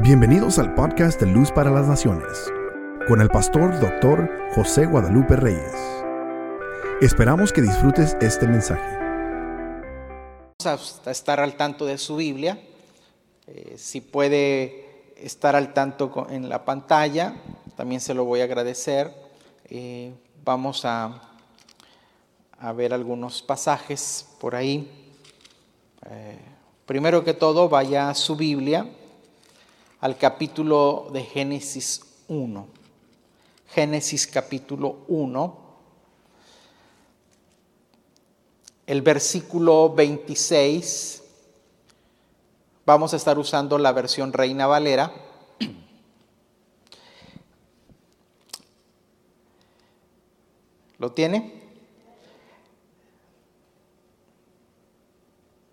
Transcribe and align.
Bienvenidos 0.00 0.58
al 0.58 0.74
podcast 0.74 1.20
de 1.20 1.26
Luz 1.26 1.52
para 1.52 1.70
las 1.70 1.86
Naciones, 1.86 2.50
con 3.06 3.20
el 3.20 3.28
pastor 3.28 3.78
doctor 3.78 4.28
José 4.54 4.86
Guadalupe 4.86 5.36
Reyes. 5.36 5.76
Esperamos 7.02 7.52
que 7.52 7.60
disfrutes 7.60 8.16
este 8.20 8.48
mensaje. 8.48 8.98
Vamos 10.64 11.00
a 11.04 11.10
estar 11.10 11.38
al 11.38 11.56
tanto 11.56 11.84
de 11.84 11.98
su 11.98 12.16
Biblia. 12.16 12.58
Eh, 13.46 13.74
si 13.76 14.00
puede 14.00 15.12
estar 15.14 15.54
al 15.54 15.74
tanto 15.74 16.26
en 16.30 16.48
la 16.48 16.64
pantalla, 16.64 17.36
también 17.76 18.00
se 18.00 18.14
lo 18.14 18.24
voy 18.24 18.40
a 18.40 18.44
agradecer. 18.44 19.12
Eh, 19.68 20.12
vamos 20.42 20.84
a, 20.84 21.20
ver 22.74 22.94
algunos 22.94 23.42
pasajes 23.42 24.26
por 24.40 24.56
ahí. 24.56 24.90
Eh, 26.10 26.38
primero 26.86 27.22
que 27.22 27.34
todo, 27.34 27.68
vaya 27.68 28.08
a 28.08 28.14
su 28.14 28.34
Biblia 28.34 28.86
al 30.02 30.18
capítulo 30.18 31.08
de 31.12 31.22
Génesis 31.22 32.02
1. 32.26 32.66
Génesis 33.68 34.26
capítulo 34.26 35.04
1. 35.06 35.58
El 38.84 39.00
versículo 39.00 39.94
26. 39.94 41.22
Vamos 42.84 43.12
a 43.14 43.16
estar 43.16 43.38
usando 43.38 43.78
la 43.78 43.92
versión 43.92 44.32
Reina 44.32 44.66
Valera. 44.66 45.12
¿Lo 50.98 51.12
tiene? 51.12 51.62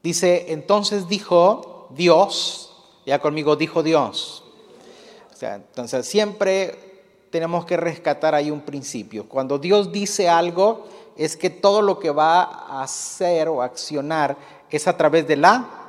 Dice, 0.03 0.53
entonces 0.53 1.07
dijo 1.07 1.87
Dios, 1.95 2.68
ya 3.09 3.19
conmigo 3.19 3.55
dijo 3.55 3.81
Dios. 3.81 4.43
O 5.33 5.35
sea, 5.35 5.55
entonces 5.55 6.05
siempre 6.05 7.25
tenemos 7.31 7.65
que 7.65 7.75
rescatar 7.75 8.35
ahí 8.35 8.51
un 8.51 8.61
principio. 8.61 9.27
Cuando 9.27 9.57
Dios 9.57 9.91
dice 9.91 10.29
algo, 10.29 10.87
es 11.17 11.35
que 11.35 11.49
todo 11.49 11.81
lo 11.81 11.99
que 11.99 12.11
va 12.11 12.43
a 12.43 12.83
hacer 12.83 13.49
o 13.49 13.61
accionar 13.61 14.37
es 14.69 14.87
a 14.87 14.95
través 14.95 15.27
de 15.27 15.37
la 15.37 15.79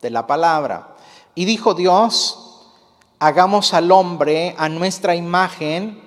de 0.00 0.10
la 0.10 0.26
palabra. 0.26 0.94
Y 1.34 1.44
dijo 1.44 1.74
Dios, 1.74 2.68
hagamos 3.18 3.74
al 3.74 3.90
hombre 3.92 4.54
a 4.56 4.68
nuestra 4.68 5.14
imagen, 5.14 6.00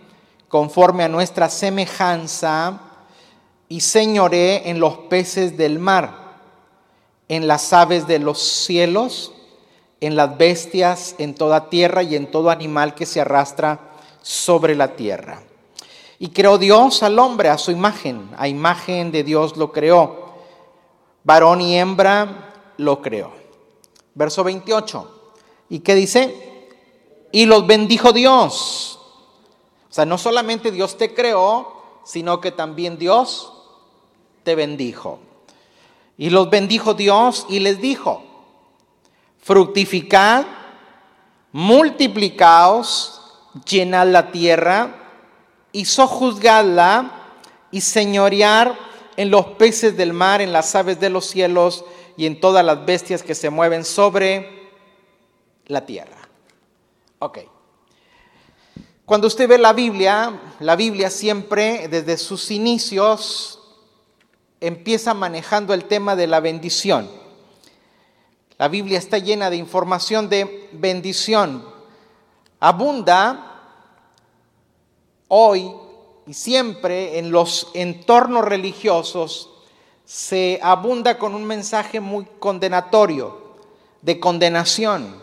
conforme 0.48 1.03
a 1.03 1.09
nuestra 1.09 1.50
semejanza, 1.50 2.80
y 3.70 3.81
señoré 3.81 4.70
en 4.70 4.80
los 4.80 4.98
peces 5.09 5.58
del 5.58 5.80
mar, 5.80 6.38
en 7.28 7.48
las 7.48 7.73
aves 7.73 8.08
de 8.08 8.20
los 8.20 8.39
cielos, 8.39 9.31
en 10.06 10.18
las 10.18 10.38
bestias, 10.38 11.16
en 11.18 11.34
toda 11.34 11.70
tierra 11.70 12.04
y 12.04 12.18
en 12.18 12.30
todo 12.30 12.50
animal 12.50 12.94
que 12.94 13.06
se 13.06 13.22
arrastra 13.22 13.80
sobre 14.22 14.76
la 14.76 14.98
tierra. 14.98 15.42
Y 16.20 16.30
creó 16.30 16.58
Dios 16.58 17.04
al 17.04 17.18
hombre 17.20 17.48
a 17.48 17.58
su 17.58 17.72
imagen, 17.72 18.30
a 18.38 18.50
imagen 18.50 19.14
de 19.14 19.23
Dios 19.23 19.56
lo 19.56 19.72
creó. 19.72 20.34
Varón 21.23 21.62
y 21.62 21.78
hembra 21.78 22.54
lo 22.76 23.02
creó. 23.02 23.32
Verso 24.14 24.44
28. 24.44 25.36
¿Y 25.70 25.80
qué 25.80 25.95
dice? 25.95 26.70
Y 27.32 27.45
los 27.45 27.66
bendijo 27.66 28.12
Dios. 28.12 29.00
O 29.90 29.94
sea, 29.94 30.06
no 30.06 30.17
solamente 30.17 30.72
Dios 30.72 30.98
te 30.98 31.14
creó, 31.14 32.02
sino 32.04 32.42
que 32.42 32.52
también 32.52 32.98
Dios 32.98 33.54
te 34.44 34.56
bendijo. 34.56 35.20
Y 36.17 36.30
los 36.30 36.50
bendijo 36.50 36.94
Dios 36.94 37.45
y 37.48 37.60
les 37.60 37.80
dijo, 37.80 38.33
fructificad, 39.44 40.45
multiplicaos, 41.52 43.22
llenad 43.67 44.08
la 44.08 44.31
tierra 44.31 44.95
y 45.73 45.86
sojuzgadla 45.86 47.11
y 47.69 47.81
señorear 47.81 48.77
en 49.17 49.30
los 49.30 49.45
peces 49.48 49.98
del 49.98 50.14
mar, 50.14 50.42
en 50.42 50.53
las 50.53 50.73
aves 50.76 50.99
de 50.99 51.09
los 51.09 51.26
cielos 51.26 51.83
y 52.15 52.26
en 52.26 52.39
todas 52.39 52.65
las 52.65 52.86
bestias 52.86 53.21
que 53.21 53.36
se 53.36 53.49
mueven 53.49 53.83
sobre 53.83 54.71
la 55.67 55.86
tierra. 55.86 56.17
Ok. 57.20 57.39
Cuando 59.05 59.27
usted 59.27 59.49
ve 59.49 59.58
la 59.58 59.73
Biblia, 59.73 60.39
la 60.61 60.77
Biblia 60.77 61.09
siempre 61.09 61.89
desde 61.89 62.17
sus 62.17 62.49
inicios 62.49 63.59
empieza 64.61 65.14
manejando 65.14 65.73
el 65.73 65.83
tema 65.83 66.15
de 66.15 66.27
la 66.27 66.39
bendición. 66.39 67.23
La 68.58 68.67
Biblia 68.67 68.99
está 68.99 69.17
llena 69.17 69.49
de 69.49 69.58
información 69.58 70.30
de 70.30 70.69
bendición. 70.73 71.65
Abunda 72.59 73.61
hoy 75.27 75.71
y 76.27 76.33
siempre 76.33 77.17
en 77.17 77.31
los 77.31 77.71
entornos 77.73 78.45
religiosos 78.45 79.49
se 80.05 80.59
abunda 80.61 81.17
con 81.17 81.33
un 81.33 81.45
mensaje 81.45 81.99
muy 81.99 82.25
condenatorio, 82.39 83.55
de 84.02 84.19
condenación. 84.19 85.21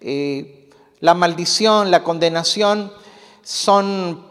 Eh, 0.00 0.70
la 1.00 1.14
maldición, 1.14 1.90
la 1.90 2.04
condenación 2.04 2.92
son 3.42 4.24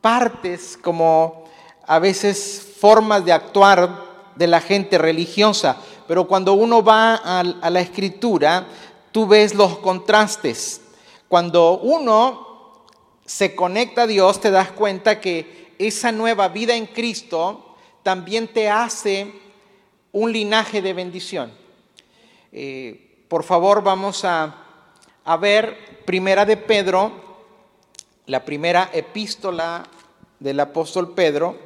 partes 0.00 0.78
como 0.82 1.44
a 1.86 1.98
veces 1.98 2.74
formas 2.80 3.24
de 3.24 3.32
actuar 3.32 4.04
de 4.34 4.46
la 4.46 4.60
gente 4.60 4.98
religiosa, 4.98 5.76
pero 6.06 6.26
cuando 6.26 6.54
uno 6.54 6.82
va 6.82 7.14
a, 7.14 7.42
la 7.42 7.80
escritura, 7.80 8.66
tú 9.12 9.26
ves 9.26 9.54
los 9.54 9.78
contrastes. 9.78 10.80
Cuando 11.28 11.78
uno 11.78 12.84
se 13.24 13.54
conecta 13.54 14.02
a 14.02 14.06
Dios, 14.06 14.40
te 14.40 14.50
das 14.50 14.72
cuenta 14.72 15.20
que 15.20 15.74
esa 15.78 16.12
nueva 16.12 16.48
vida 16.48 16.74
en 16.74 16.86
Cristo 16.86 17.76
también 18.02 18.48
te 18.48 18.70
hace 18.70 19.32
un 20.12 20.32
linaje 20.32 20.80
de 20.80 20.92
bendición. 20.92 21.52
Eh, 22.52 23.24
por 23.28 23.42
favor, 23.42 23.82
vamos 23.82 24.24
a, 24.24 24.54
a 25.24 25.36
ver 25.36 26.04
Primera 26.06 26.46
de 26.46 26.56
Pedro, 26.56 27.10
la 28.26 28.44
primera 28.44 28.90
epístola 28.92 29.82
del 30.38 30.60
apóstol 30.60 31.14
Pedro, 31.14 31.56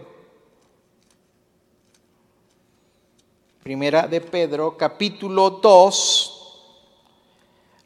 Primera 3.62 4.06
de 4.06 4.22
Pedro, 4.22 4.78
capítulo 4.78 5.50
2, 5.50 6.62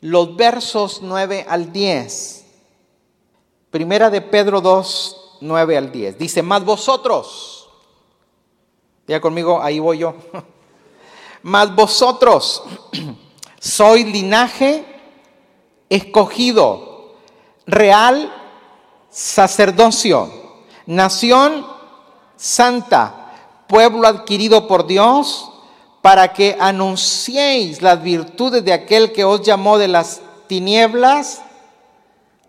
los 0.02 0.36
versos 0.36 1.00
9 1.02 1.46
al 1.48 1.72
10. 1.72 2.46
Primera 3.72 4.08
de 4.08 4.20
Pedro 4.20 4.60
2, 4.60 5.38
9 5.40 5.76
al 5.76 5.90
10. 5.90 6.16
Dice, 6.16 6.42
más 6.44 6.64
vosotros, 6.64 7.68
ya 9.08 9.20
conmigo, 9.20 9.60
ahí 9.60 9.80
voy 9.80 9.98
yo, 9.98 10.14
más 11.42 11.74
vosotros 11.74 12.62
sois 13.58 14.06
linaje 14.06 14.84
escogido, 15.88 17.16
real 17.66 18.32
sacerdocio, 19.10 20.30
nación 20.86 21.66
santa, 22.36 23.64
pueblo 23.66 24.06
adquirido 24.06 24.68
por 24.68 24.86
Dios, 24.86 25.50
para 26.04 26.34
que 26.34 26.54
anunciéis 26.60 27.81
las 27.81 28.03
virtudes 28.03 28.62
de 28.62 28.75
aquel 28.75 29.10
que 29.10 29.25
os 29.25 29.41
llamó 29.41 29.78
de 29.78 29.88
las 29.88 30.20
tinieblas 30.47 31.41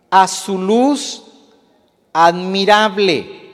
a 0.10 0.28
su 0.28 0.58
luz 0.58 1.24
admirable. 2.12 3.54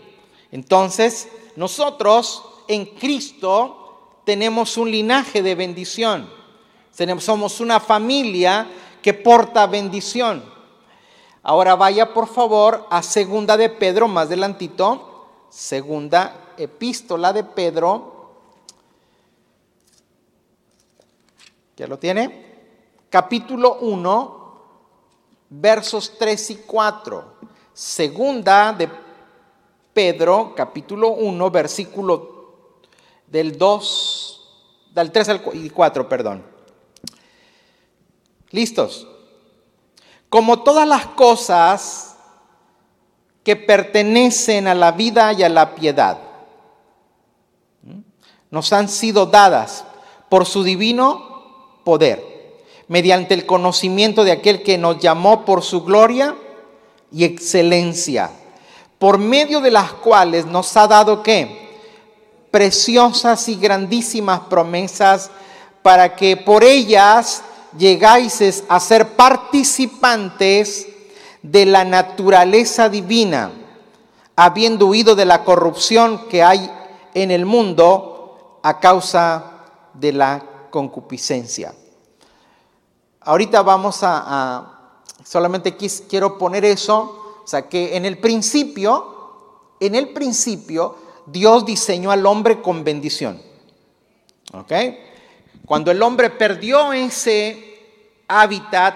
Entonces, 0.52 1.28
nosotros 1.56 2.44
en 2.68 2.88
Cristo 2.88 4.22
tenemos 4.26 4.76
un 4.76 4.90
linaje 4.90 5.44
de 5.44 5.54
bendición. 5.54 6.28
Somos 7.20 7.60
una 7.60 7.80
familia 7.80 8.68
que 9.04 9.14
porta 9.14 9.68
bendición. 9.68 10.44
Ahora 11.44 11.76
vaya 11.76 12.12
por 12.12 12.28
favor 12.28 12.88
a 12.90 13.04
segunda 13.04 13.56
de 13.56 13.70
Pedro, 13.70 14.08
más 14.08 14.26
adelantito, 14.26 15.28
segunda 15.52 16.54
epístola 16.58 17.34
de 17.34 17.44
Pedro, 17.44 18.11
¿Ya 21.82 21.88
lo 21.88 21.98
tiene? 21.98 22.46
Capítulo 23.10 23.80
1, 23.80 24.62
versos 25.50 26.16
3 26.20 26.52
y 26.52 26.56
4. 26.58 27.38
Segunda 27.74 28.72
de 28.72 28.88
Pedro, 29.92 30.54
capítulo 30.56 31.14
1, 31.14 31.50
versículo 31.50 32.82
del 33.26 33.58
2, 33.58 34.92
del 34.94 35.12
3 35.12 35.30
al 35.30 35.42
4, 35.42 36.08
perdón. 36.08 36.46
¿Listos? 38.52 39.08
Como 40.30 40.62
todas 40.62 40.88
las 40.88 41.08
cosas 41.08 42.16
que 43.44 43.56
pertenecen 43.56 44.68
a 44.68 44.76
la 44.76 44.92
vida 44.92 45.34
y 45.34 45.42
a 45.42 45.50
la 45.50 45.74
piedad, 45.74 46.20
nos 48.52 48.72
han 48.72 48.88
sido 48.88 49.26
dadas 49.26 49.84
por 50.30 50.46
su 50.46 50.64
divino 50.64 51.31
poder, 51.84 52.32
mediante 52.88 53.34
el 53.34 53.46
conocimiento 53.46 54.24
de 54.24 54.32
aquel 54.32 54.64
que 54.64 54.78
nos 54.78 55.00
llamó 55.00 55.46
por 55.46 55.64
su 55.64 55.84
gloria 55.84 56.36
y 57.12 57.24
excelencia, 57.24 58.32
por 59.00 59.18
medio 59.18 59.62
de 59.62 59.72
las 59.72 59.94
cuales 59.94 60.46
nos 60.46 60.76
ha 60.78 60.88
dado 60.88 61.24
qué? 61.24 61.80
Preciosas 62.52 63.48
y 63.50 63.56
grandísimas 63.56 64.42
promesas 64.42 65.32
para 65.82 66.16
que 66.16 66.38
por 66.38 66.64
ellas 66.64 67.44
llegáis 67.78 68.64
a 68.68 68.80
ser 68.80 69.16
participantes 69.16 70.88
de 71.42 71.66
la 71.66 71.84
naturaleza 71.84 72.90
divina, 72.90 73.52
habiendo 74.36 74.88
huido 74.88 75.16
de 75.16 75.26
la 75.26 75.44
corrupción 75.44 76.28
que 76.30 76.44
hay 76.44 76.70
en 77.14 77.32
el 77.32 77.46
mundo 77.46 78.60
a 78.64 78.80
causa 78.80 79.52
de 79.94 80.14
la 80.14 80.51
concupiscencia. 80.72 81.76
Ahorita 83.20 83.62
vamos 83.62 84.00
a, 84.02 85.04
solamente 85.24 85.78
quiero 86.10 86.40
poner 86.40 86.66
eso, 86.66 87.42
o 87.44 87.48
sea, 87.48 87.70
que 87.70 87.96
en 87.96 88.06
el 88.06 88.18
principio, 88.18 89.70
en 89.80 89.94
el 89.94 90.10
principio, 90.10 90.96
Dios 91.28 91.66
diseñó 91.66 92.10
al 92.10 92.26
hombre 92.26 92.62
con 92.62 92.84
bendición. 92.84 93.40
¿Ok? 94.54 94.74
Cuando 95.66 95.92
el 95.92 96.02
hombre 96.02 96.32
perdió 96.32 96.92
ese 96.94 98.24
hábitat, 98.28 98.96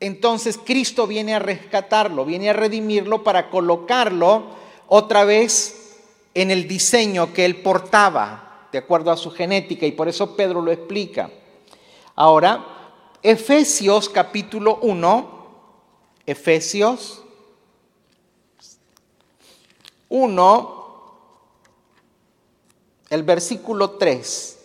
entonces 0.00 0.58
Cristo 0.58 1.06
viene 1.06 1.34
a 1.34 1.38
rescatarlo, 1.38 2.24
viene 2.24 2.50
a 2.50 2.52
redimirlo 2.52 3.22
para 3.22 3.48
colocarlo 3.50 4.46
otra 4.88 5.24
vez 5.24 6.00
en 6.34 6.50
el 6.50 6.66
diseño 6.66 7.32
que 7.32 7.44
él 7.44 7.62
portaba, 7.62 8.51
de 8.72 8.78
acuerdo 8.78 9.10
a 9.10 9.16
su 9.16 9.30
genética, 9.30 9.86
y 9.86 9.92
por 9.92 10.08
eso 10.08 10.34
Pedro 10.34 10.62
lo 10.62 10.72
explica. 10.72 11.30
Ahora, 12.16 12.64
Efesios 13.22 14.08
capítulo 14.08 14.78
1, 14.82 15.42
Efesios 16.26 17.22
1, 20.08 20.84
el 23.10 23.22
versículo 23.22 23.90
3. 23.90 24.58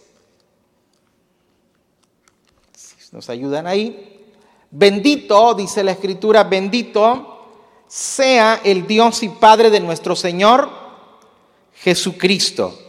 Nos 3.12 3.30
ayudan 3.30 3.68
ahí. 3.68 4.34
Bendito, 4.70 5.54
dice 5.54 5.84
la 5.84 5.92
escritura, 5.92 6.44
bendito 6.44 7.36
sea 7.88 8.62
el 8.64 8.86
Dios 8.86 9.24
y 9.24 9.30
Padre 9.30 9.70
de 9.70 9.80
nuestro 9.80 10.16
Señor 10.16 10.70
Jesucristo. 11.74 12.87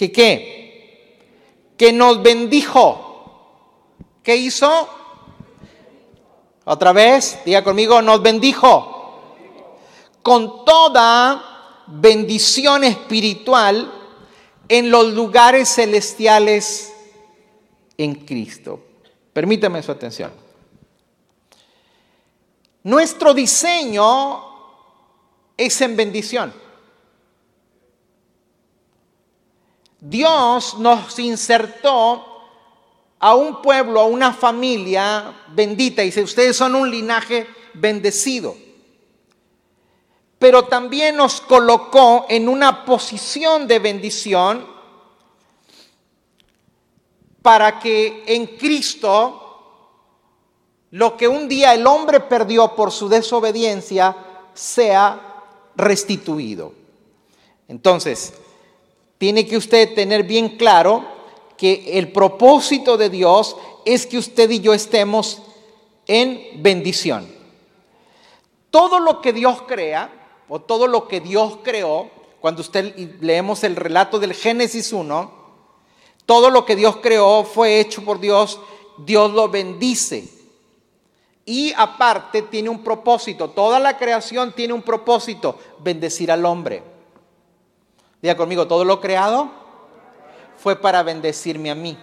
¿Que 0.00 0.10
qué? 0.10 1.74
Que 1.76 1.92
nos 1.92 2.22
bendijo 2.22 3.10
¿Qué 4.22 4.34
hizo? 4.34 4.88
Otra 6.64 6.94
vez, 6.94 7.38
diga 7.44 7.62
conmigo, 7.62 8.00
nos 8.00 8.22
bendijo 8.22 9.20
con 10.22 10.64
toda 10.64 11.84
bendición 11.86 12.84
espiritual 12.84 13.92
en 14.68 14.90
los 14.90 15.12
lugares 15.12 15.68
celestiales 15.68 16.94
en 17.98 18.14
Cristo. 18.24 18.82
Permítame 19.34 19.82
su 19.82 19.92
atención. 19.92 20.32
Nuestro 22.84 23.34
diseño 23.34 24.44
es 25.58 25.78
en 25.82 25.94
bendición. 25.94 26.69
Dios 30.00 30.78
nos 30.78 31.18
insertó 31.18 32.26
a 33.18 33.34
un 33.34 33.60
pueblo, 33.60 34.00
a 34.00 34.06
una 34.06 34.32
familia 34.32 35.44
bendita. 35.48 36.02
Dice, 36.02 36.22
ustedes 36.22 36.56
son 36.56 36.74
un 36.74 36.90
linaje 36.90 37.46
bendecido. 37.74 38.56
Pero 40.38 40.64
también 40.64 41.16
nos 41.16 41.42
colocó 41.42 42.24
en 42.30 42.48
una 42.48 42.86
posición 42.86 43.66
de 43.66 43.78
bendición 43.78 44.66
para 47.42 47.78
que 47.78 48.24
en 48.26 48.46
Cristo 48.56 49.40
lo 50.92 51.16
que 51.16 51.28
un 51.28 51.46
día 51.46 51.74
el 51.74 51.86
hombre 51.86 52.20
perdió 52.20 52.74
por 52.74 52.90
su 52.90 53.08
desobediencia 53.08 54.16
sea 54.54 55.42
restituido. 55.76 56.72
Entonces, 57.68 58.34
tiene 59.20 59.46
que 59.46 59.58
usted 59.58 59.94
tener 59.94 60.22
bien 60.22 60.56
claro 60.56 61.04
que 61.58 61.98
el 61.98 62.10
propósito 62.10 62.96
de 62.96 63.10
Dios 63.10 63.54
es 63.84 64.06
que 64.06 64.16
usted 64.16 64.48
y 64.48 64.60
yo 64.60 64.72
estemos 64.72 65.42
en 66.06 66.62
bendición. 66.62 67.30
Todo 68.70 68.98
lo 68.98 69.20
que 69.20 69.34
Dios 69.34 69.60
crea, 69.68 70.10
o 70.48 70.62
todo 70.62 70.86
lo 70.86 71.06
que 71.06 71.20
Dios 71.20 71.58
creó, 71.62 72.08
cuando 72.40 72.62
usted 72.62 72.96
leemos 73.20 73.62
el 73.62 73.76
relato 73.76 74.18
del 74.18 74.32
Génesis 74.32 74.90
1, 74.90 75.30
todo 76.24 76.48
lo 76.48 76.64
que 76.64 76.74
Dios 76.74 76.96
creó 77.02 77.44
fue 77.44 77.78
hecho 77.78 78.02
por 78.02 78.20
Dios, 78.20 78.58
Dios 78.96 79.30
lo 79.32 79.50
bendice. 79.50 80.30
Y 81.44 81.74
aparte 81.76 82.40
tiene 82.40 82.70
un 82.70 82.82
propósito, 82.82 83.50
toda 83.50 83.78
la 83.80 83.98
creación 83.98 84.54
tiene 84.54 84.72
un 84.72 84.80
propósito, 84.80 85.58
bendecir 85.80 86.32
al 86.32 86.46
hombre. 86.46 86.99
Diga 88.22 88.36
conmigo, 88.36 88.66
todo 88.66 88.84
lo 88.84 89.00
creado 89.00 89.50
fue 90.58 90.76
para 90.76 91.02
bendecirme 91.02 91.70
a 91.70 91.74
mí. 91.74 91.96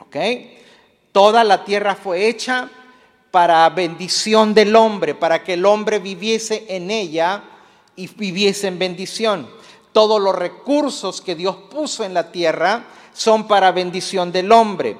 ¿Ok? 0.00 0.16
Toda 1.12 1.44
la 1.44 1.64
tierra 1.64 1.94
fue 1.94 2.28
hecha 2.28 2.70
para 3.30 3.68
bendición 3.70 4.54
del 4.54 4.74
hombre, 4.76 5.14
para 5.14 5.44
que 5.44 5.54
el 5.54 5.66
hombre 5.66 5.98
viviese 5.98 6.64
en 6.68 6.90
ella 6.90 7.42
y 7.96 8.06
viviese 8.06 8.68
en 8.68 8.78
bendición. 8.78 9.50
Todos 9.92 10.20
los 10.20 10.34
recursos 10.34 11.20
que 11.20 11.34
Dios 11.34 11.56
puso 11.70 12.04
en 12.04 12.14
la 12.14 12.32
tierra 12.32 12.84
son 13.12 13.46
para 13.46 13.72
bendición 13.72 14.32
del 14.32 14.52
hombre. 14.52 14.96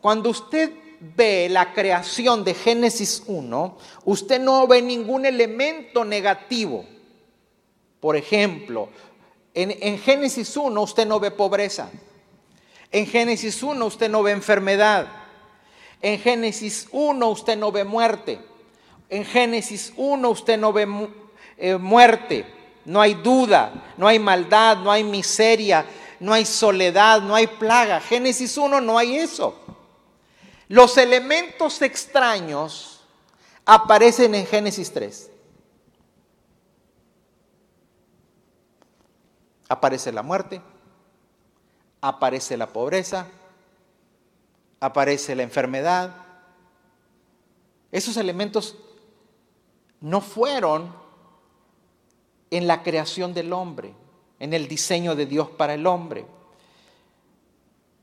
cuando 0.00 0.30
usted 0.30 0.72
ve 1.00 1.48
la 1.48 1.72
creación 1.72 2.42
de 2.42 2.54
Génesis 2.54 3.22
1, 3.26 3.78
usted 4.04 4.40
no 4.40 4.66
ve 4.66 4.82
ningún 4.82 5.26
elemento 5.26 6.04
negativo. 6.04 6.84
Por 8.00 8.16
ejemplo, 8.16 8.88
en, 9.54 9.98
Génesis 9.98 10.56
1 10.56 10.80
usted 10.80 11.06
no 11.06 11.18
ve 11.18 11.30
pobreza. 11.30 11.90
En 12.92 13.06
Génesis 13.06 13.62
1 13.62 13.84
usted 13.84 14.08
no 14.08 14.22
ve 14.22 14.32
enfermedad. 14.32 15.08
En 16.00 16.20
Génesis 16.20 16.86
1 16.92 17.28
usted 17.28 17.56
no 17.58 17.72
ve 17.72 17.84
muerte. 17.84 18.38
En 19.08 19.24
Génesis 19.24 19.92
1 19.96 20.28
usted 20.28 20.58
no 20.58 20.72
ve 20.72 20.86
eh, 21.56 21.76
muerte. 21.76 22.46
No 22.84 23.00
hay 23.00 23.14
duda, 23.14 23.92
no 23.96 24.06
hay 24.06 24.18
maldad, 24.18 24.78
no 24.78 24.90
hay 24.90 25.04
miseria, 25.04 25.84
no 26.20 26.32
hay 26.32 26.46
soledad, 26.46 27.20
no 27.20 27.34
hay 27.34 27.46
plaga. 27.46 28.00
Génesis 28.00 28.56
1 28.56 28.80
no 28.80 28.96
hay 28.96 29.16
eso. 29.16 29.58
Los 30.68 30.96
elementos 30.98 31.82
extraños 31.82 33.00
aparecen 33.66 34.34
en 34.34 34.46
Génesis 34.46 34.92
3. 34.92 35.30
Aparece 39.68 40.12
la 40.12 40.22
muerte, 40.22 40.60
aparece 42.00 42.56
la 42.56 42.68
pobreza, 42.68 43.26
aparece 44.80 45.34
la 45.34 45.42
enfermedad. 45.42 46.14
Esos 47.92 48.16
elementos 48.16 48.76
no 50.00 50.20
fueron 50.20 50.94
en 52.50 52.66
la 52.66 52.82
creación 52.82 53.34
del 53.34 53.52
hombre, 53.52 53.94
en 54.38 54.54
el 54.54 54.68
diseño 54.68 55.14
de 55.14 55.26
Dios 55.26 55.50
para 55.50 55.74
el 55.74 55.86
hombre. 55.86 56.24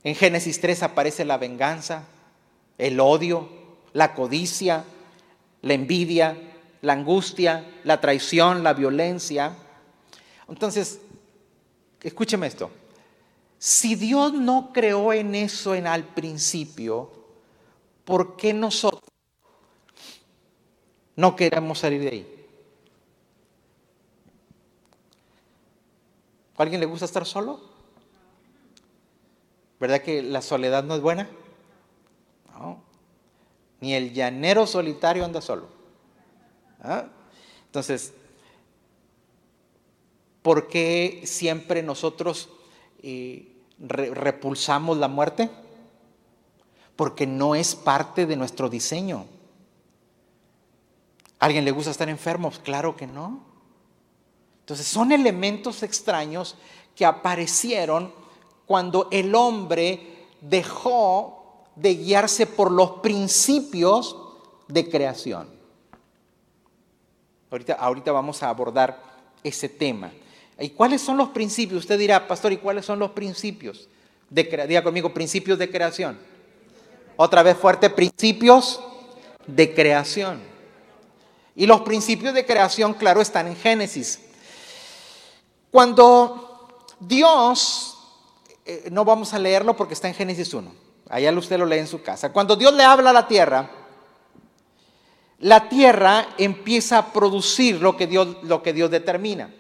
En 0.04 0.16
Génesis 0.16 0.62
3 0.62 0.84
aparece 0.84 1.26
la 1.26 1.38
venganza, 1.38 2.04
el 2.78 3.00
odio, 3.00 3.50
la 3.94 4.14
codicia, 4.14 4.84
la 5.62 5.74
envidia, 5.74 6.38
la 6.82 6.94
angustia, 6.94 7.66
la 7.84 8.00
traición, 8.02 8.64
la 8.64 8.74
violencia. 8.74 9.56
Entonces, 10.48 11.00
escúcheme 12.08 12.48
esto, 12.48 12.70
si 13.58 13.96
Dios 13.96 14.34
no 14.34 14.72
creó 14.72 15.12
en 15.12 15.34
eso 15.34 15.74
en 15.74 15.88
al 15.88 16.04
principio, 16.04 17.12
¿por 18.04 18.38
qué 18.38 18.54
nosotros 18.54 19.10
no 21.16 21.36
queremos 21.36 21.80
salir 21.80 22.02
de 22.02 22.10
ahí? 22.10 22.48
¿A 26.58 26.62
alguien 26.64 26.80
le 26.80 26.86
gusta 26.86 27.06
estar 27.06 27.26
solo? 27.26 27.60
¿Verdad 29.80 30.02
que 30.02 30.22
la 30.22 30.42
soledad 30.42 30.84
no 30.84 30.96
es 30.96 31.02
buena? 31.02 31.28
No. 32.54 32.82
Ni 33.82 33.94
el 33.94 34.14
llanero 34.14 34.66
solitario 34.68 35.26
anda 35.26 35.42
solo. 35.42 35.68
¿Ah? 36.82 37.08
Entonces, 37.66 38.14
¿Por 40.46 40.68
qué 40.68 41.24
siempre 41.26 41.82
nosotros 41.82 42.50
eh, 43.02 43.52
repulsamos 43.80 44.98
la 44.98 45.08
muerte? 45.08 45.50
porque 46.96 47.28
no 47.28 47.56
es 47.56 47.76
parte 47.76 48.26
de 48.26 48.36
nuestro 48.36 48.70
diseño. 48.70 49.26
¿Alguien 51.40 51.66
le 51.66 51.72
gusta 51.72 51.92
estar 51.92 52.10
enfermo? 52.10 52.50
Pues 52.50 52.60
claro 52.60 52.96
que 52.96 53.08
no. 53.08 53.42
Entonces 54.62 54.88
son 54.88 55.12
elementos 55.12 55.84
extraños 55.84 56.56
que 56.96 57.06
aparecieron 57.06 58.14
cuando 58.66 59.10
el 59.12 59.36
hombre 59.36 60.28
dejó 60.42 61.66
de 61.76 61.96
guiarse 61.96 62.48
por 62.48 62.72
los 62.72 62.92
principios 63.02 64.16
de 64.68 64.90
creación. 64.90 65.50
Ahorita, 67.52 67.74
ahorita 67.74 68.12
vamos 68.12 68.42
a 68.42 68.50
abordar 68.50 69.02
ese 69.44 69.70
tema. 69.70 70.12
¿Y 70.60 70.70
cuáles 70.70 71.02
son 71.02 71.18
los 71.18 71.30
principios? 71.30 71.82
Usted 71.82 72.00
dirá, 72.00 72.28
pastor, 72.28 72.54
¿y 72.54 72.58
cuáles 72.58 72.86
son 72.86 73.00
los 73.00 73.12
principios? 73.12 73.88
De, 74.30 74.44
diga 74.68 74.84
conmigo, 74.84 75.14
principios 75.14 75.60
de 75.60 75.70
creación. 75.70 76.18
Otra 77.18 77.44
vez 77.44 77.58
fuerte, 77.58 77.90
principios 77.90 78.80
de 79.48 79.74
creación. 79.74 80.42
Y 81.56 81.66
los 81.66 81.82
principios 81.82 82.34
de 82.34 82.46
creación, 82.46 82.94
claro, 82.94 83.22
están 83.22 83.48
en 83.48 83.56
Génesis. 83.56 84.20
Cuando 85.72 86.86
Dios, 87.00 87.98
eh, 88.66 88.88
no 88.92 89.06
vamos 89.06 89.34
a 89.34 89.40
leerlo 89.40 89.76
porque 89.76 89.94
está 89.94 90.08
en 90.08 90.16
Génesis 90.16 90.54
1, 90.54 90.74
allá 91.10 91.32
usted 91.34 91.58
lo 91.58 91.66
lee 91.66 91.80
en 91.80 91.88
su 91.88 92.02
casa. 92.02 92.32
Cuando 92.32 92.56
Dios 92.56 92.74
le 92.74 92.84
habla 92.84 93.10
a 93.10 93.14
la 93.14 93.28
tierra, 93.28 93.70
la 95.40 95.68
tierra 95.70 96.28
empieza 96.38 96.98
a 96.98 97.14
producir 97.14 97.82
lo 97.82 97.98
que 97.98 98.08
Dios, 98.08 98.38
lo 98.44 98.64
que 98.64 98.74
Dios 98.74 98.90
determina. 98.90 99.54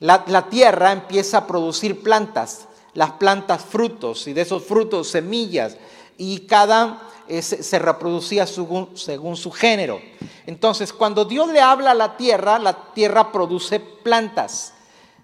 La, 0.00 0.48
tierra 0.48 0.92
empieza 0.92 1.38
a 1.38 1.46
producir 1.46 2.02
plantas, 2.02 2.68
las 2.94 3.12
plantas 3.12 3.64
frutos 3.64 4.28
y 4.28 4.32
de 4.32 4.42
esos 4.42 4.64
frutos 4.64 5.08
semillas 5.08 5.76
y 6.16 6.40
cada 6.40 7.02
eh, 7.26 7.42
se, 7.42 7.78
reproducía 7.78 8.46
según, 8.46 8.96
su 8.96 9.50
género. 9.50 10.00
Entonces, 10.46 10.92
cuando 10.92 11.24
Dios 11.24 11.48
le 11.48 11.60
habla 11.60 11.90
a 11.90 11.94
la 11.94 12.16
tierra, 12.16 12.58
la 12.58 12.92
tierra 12.94 13.32
produce 13.32 13.80
plantas. 13.80 14.72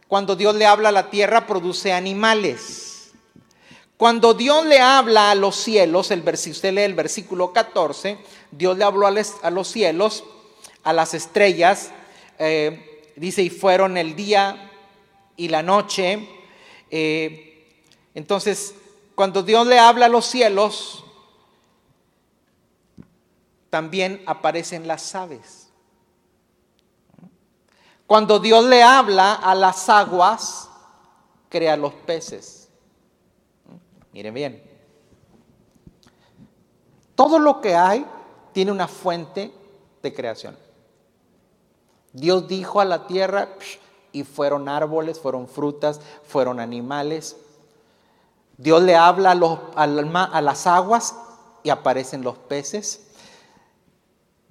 Cuando 0.08 0.34
Dios 0.36 0.54
le 0.56 0.66
habla 0.66 0.90
a 0.90 0.92
la 0.92 1.08
tierra, 1.08 1.46
produce 1.46 1.92
animales. 1.92 3.12
Cuando 3.96 4.34
Dios 4.34 4.66
le 4.66 4.80
habla 4.80 5.30
a 5.30 5.34
los 5.36 5.54
cielos, 5.54 6.10
el 6.10 6.28
usted 6.28 6.72
lee 6.72 6.82
el 6.82 6.94
versículo 6.94 7.52
14, 7.52 8.18
Dios 8.50 8.76
le 8.76 8.84
habló 8.84 9.06
a 9.06 9.50
los 9.50 9.68
cielos, 9.68 10.24
a 10.82 10.92
las 10.92 11.14
estrellas, 11.14 11.90
eh, 12.38 12.93
dice, 13.16 13.42
y 13.42 13.50
fueron 13.50 13.96
el 13.96 14.16
día 14.16 14.70
y 15.36 15.48
la 15.48 15.62
noche. 15.62 16.28
Eh, 16.90 17.82
entonces, 18.14 18.74
cuando 19.14 19.42
Dios 19.42 19.66
le 19.66 19.78
habla 19.78 20.06
a 20.06 20.08
los 20.08 20.26
cielos, 20.26 21.04
también 23.70 24.22
aparecen 24.26 24.86
las 24.86 25.14
aves. 25.14 25.68
Cuando 28.06 28.38
Dios 28.38 28.64
le 28.64 28.82
habla 28.82 29.34
a 29.34 29.54
las 29.54 29.88
aguas, 29.88 30.70
crea 31.48 31.76
los 31.76 31.94
peces. 31.94 32.68
Miren 34.12 34.34
bien. 34.34 34.62
Todo 37.14 37.38
lo 37.38 37.60
que 37.60 37.74
hay 37.74 38.04
tiene 38.52 38.70
una 38.70 38.86
fuente 38.86 39.52
de 40.02 40.14
creación. 40.14 40.63
Dios 42.14 42.46
dijo 42.46 42.80
a 42.80 42.84
la 42.84 43.08
tierra 43.08 43.48
y 44.12 44.22
fueron 44.22 44.68
árboles, 44.68 45.18
fueron 45.18 45.48
frutas, 45.48 46.00
fueron 46.22 46.60
animales. 46.60 47.36
Dios 48.56 48.82
le 48.84 48.94
habla 48.94 49.32
a, 49.32 49.86
las 50.40 50.66
aguas 50.68 51.16
y 51.64 51.70
aparecen 51.70 52.22
los 52.22 52.38
peces. 52.38 53.08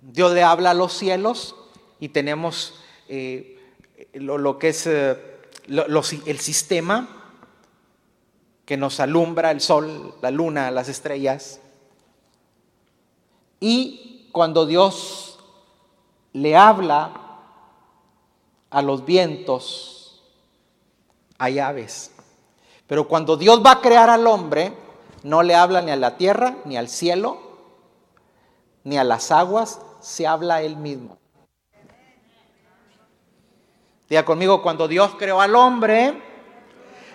Dios 0.01 0.33
le 0.33 0.43
habla 0.43 0.71
a 0.71 0.73
los 0.73 0.91
cielos 0.91 1.55
y 2.01 2.09
tenemos 2.09 2.73
eh, 3.07 3.57
lo, 4.11 4.59
que 4.59 4.67
es 4.67 4.85
eh, 4.85 5.17
el 5.67 6.39
sistema 6.39 7.07
que 8.65 8.75
nos 8.75 8.99
alumbra, 8.99 9.51
el 9.51 9.61
sol, 9.61 10.15
la 10.21 10.31
luna, 10.31 10.69
las 10.69 10.89
estrellas. 10.89 11.61
Y 13.61 14.27
cuando 14.33 14.65
Dios 14.65 15.39
le 16.33 16.57
habla 16.57 17.22
a 18.73 18.81
los 18.81 19.05
vientos, 19.05 20.19
hay 21.37 21.59
aves. 21.59 22.11
Pero 22.87 23.07
cuando 23.07 23.37
Dios 23.37 23.61
va 23.63 23.73
a 23.73 23.81
crear 23.81 24.09
al 24.09 24.25
hombre, 24.25 24.73
no 25.21 25.43
le 25.43 25.53
habla 25.53 25.83
ni 25.83 25.91
a 25.91 25.95
la 25.95 26.17
tierra, 26.17 26.57
ni 26.65 26.75
al 26.75 26.89
cielo, 26.89 27.37
ni 28.83 28.97
a 28.97 29.03
las 29.03 29.31
aguas, 29.31 29.79
se 30.01 30.25
habla 30.25 30.55
a 30.55 30.61
él 30.63 30.75
mismo. 30.75 31.17
Diga 34.09 34.25
conmigo, 34.25 34.63
cuando 34.63 34.87
Dios 34.87 35.11
creó 35.19 35.39
al 35.39 35.55
hombre, 35.55 36.19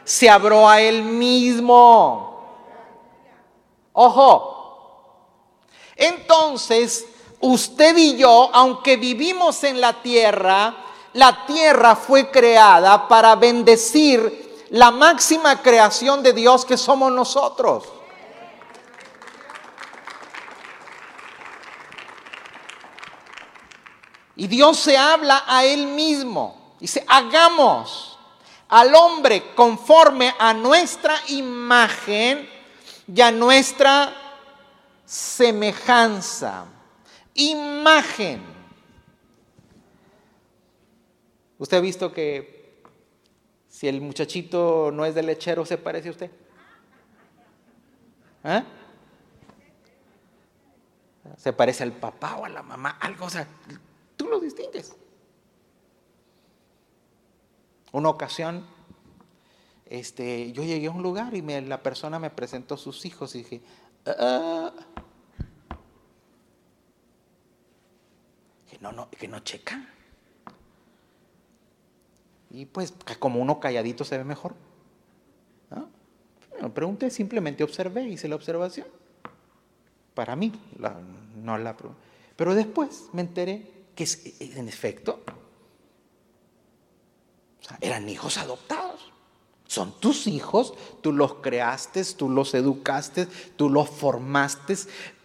se 0.04 0.30
habló 0.30 0.68
a 0.68 0.80
él 0.80 1.02
mismo. 1.02 2.40
Ojo, 3.92 5.26
entonces, 5.96 7.04
usted 7.40 7.96
y 7.96 8.16
yo, 8.16 8.48
aunque 8.52 8.96
vivimos 8.96 9.64
en 9.64 9.80
la 9.80 10.00
tierra, 10.02 10.84
la 11.18 11.44
tierra 11.46 11.96
fue 11.96 12.30
creada 12.30 13.08
para 13.08 13.34
bendecir 13.34 14.66
la 14.70 14.92
máxima 14.92 15.60
creación 15.60 16.22
de 16.22 16.32
Dios 16.32 16.64
que 16.64 16.76
somos 16.76 17.10
nosotros. 17.10 17.82
Y 24.36 24.46
Dios 24.46 24.78
se 24.78 24.96
habla 24.96 25.42
a 25.44 25.64
Él 25.64 25.88
mismo. 25.88 26.76
Dice, 26.78 27.04
hagamos 27.08 28.16
al 28.68 28.94
hombre 28.94 29.56
conforme 29.56 30.32
a 30.38 30.54
nuestra 30.54 31.16
imagen 31.30 32.48
y 33.12 33.20
a 33.20 33.32
nuestra 33.32 34.14
semejanza, 35.04 36.66
imagen. 37.34 38.47
¿Usted 41.58 41.76
ha 41.76 41.80
visto 41.80 42.12
que 42.12 42.82
si 43.68 43.88
el 43.88 44.00
muchachito 44.00 44.90
no 44.92 45.04
es 45.04 45.14
de 45.14 45.22
lechero, 45.22 45.66
se 45.66 45.76
parece 45.76 46.08
a 46.08 46.10
usted? 46.12 46.30
¿Eh? 48.44 48.62
Se 51.36 51.52
parece 51.52 51.82
al 51.82 51.92
papá 51.92 52.36
o 52.36 52.44
a 52.44 52.48
la 52.48 52.62
mamá, 52.62 52.96
algo, 53.00 53.26
o 53.26 53.30
sea, 53.30 53.46
tú 54.16 54.26
lo 54.28 54.40
distingues. 54.40 54.96
Una 57.92 58.08
ocasión, 58.08 58.66
este, 59.86 60.52
yo 60.52 60.62
llegué 60.62 60.86
a 60.86 60.90
un 60.90 61.02
lugar 61.02 61.34
y 61.34 61.42
la 61.42 61.82
persona 61.82 62.18
me 62.18 62.30
presentó 62.30 62.76
sus 62.76 63.04
hijos 63.04 63.34
y 63.34 63.38
dije, 63.38 63.62
ah, 64.06 64.72
que 68.70 68.78
no, 68.78 68.92
no, 68.92 69.10
que 69.10 69.26
no 69.26 69.40
checa. 69.40 69.97
Y 72.50 72.66
pues 72.66 72.94
como 73.18 73.40
uno 73.40 73.60
calladito 73.60 74.04
se 74.04 74.18
ve 74.18 74.24
mejor. 74.24 74.54
¿no? 75.70 76.72
Pregunté, 76.72 77.10
simplemente 77.10 77.62
observé, 77.62 78.08
hice 78.08 78.28
la 78.28 78.36
observación. 78.36 78.86
Para 80.14 80.34
mí, 80.34 80.52
no 81.36 81.58
la 81.58 81.76
Pero 82.36 82.54
después 82.54 83.08
me 83.12 83.20
enteré 83.20 83.78
que 83.94 84.06
en 84.40 84.68
efecto 84.68 85.22
eran 87.80 88.08
hijos 88.08 88.38
adoptados. 88.38 89.12
Son 89.66 89.92
tus 90.00 90.26
hijos, 90.26 90.72
tú 91.02 91.12
los 91.12 91.34
creaste, 91.34 92.02
tú 92.04 92.30
los 92.30 92.54
educaste, 92.54 93.26
tú 93.56 93.68
los 93.68 93.90
formaste, 93.90 94.76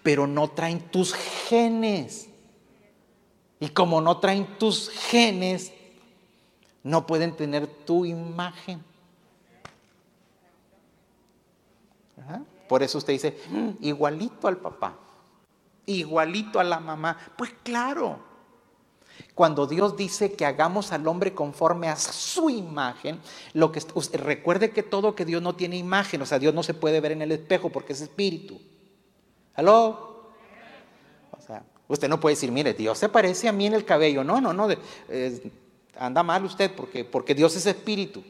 pero 0.03 0.27
no 0.27 0.49
traen 0.49 0.81
tus 0.91 1.13
genes. 1.13 2.27
Y 3.61 3.69
como 3.69 4.01
no 4.01 4.19
traen 4.19 4.57
tus 4.59 4.89
genes, 4.89 5.71
no 6.83 7.07
pueden 7.07 7.35
tener 7.35 7.67
tu 7.67 8.05
imagen. 8.05 8.83
Por 12.67 12.83
eso 12.83 12.97
usted 12.97 13.13
dice, 13.13 13.37
mm, 13.49 13.69
igualito 13.81 14.47
al 14.47 14.57
papá, 14.57 14.95
igualito 15.85 16.59
a 16.59 16.63
la 16.63 16.79
mamá. 16.79 17.17
Pues 17.37 17.53
claro, 17.63 18.19
cuando 19.35 19.67
Dios 19.67 19.97
dice 19.97 20.33
que 20.33 20.45
hagamos 20.45 20.91
al 20.91 21.07
hombre 21.07 21.33
conforme 21.33 21.89
a 21.89 21.95
su 21.95 22.49
imagen, 22.49 23.19
lo 23.53 23.71
que 23.71 23.81
recuerde 24.13 24.71
que 24.71 24.83
todo 24.83 25.15
que 25.15 25.25
Dios 25.25 25.41
no 25.41 25.55
tiene 25.55 25.77
imagen, 25.77 26.21
o 26.21 26.25
sea, 26.25 26.39
Dios 26.39 26.53
no 26.53 26.63
se 26.63 26.73
puede 26.73 26.99
ver 27.01 27.11
en 27.11 27.21
el 27.21 27.31
espejo 27.31 27.69
porque 27.69 27.93
es 27.93 28.01
espíritu. 28.01 28.59
¿Aló? 29.55 30.13
Usted 31.87 32.07
no 32.07 32.19
puede 32.19 32.35
decir, 32.35 32.51
mire, 32.51 32.73
Dios 32.73 32.97
se 32.97 33.09
parece 33.09 33.47
a 33.47 33.51
mí 33.51 33.67
en 33.67 33.73
el 33.73 33.85
cabello. 33.85 34.23
No, 34.23 34.39
no, 34.39 34.53
no. 34.53 34.67
Anda 35.97 36.23
mal 36.23 36.45
usted 36.45 36.75
porque, 36.75 37.03
porque 37.03 37.35
Dios 37.35 37.55
es 37.55 37.65
espíritu. 37.65 38.23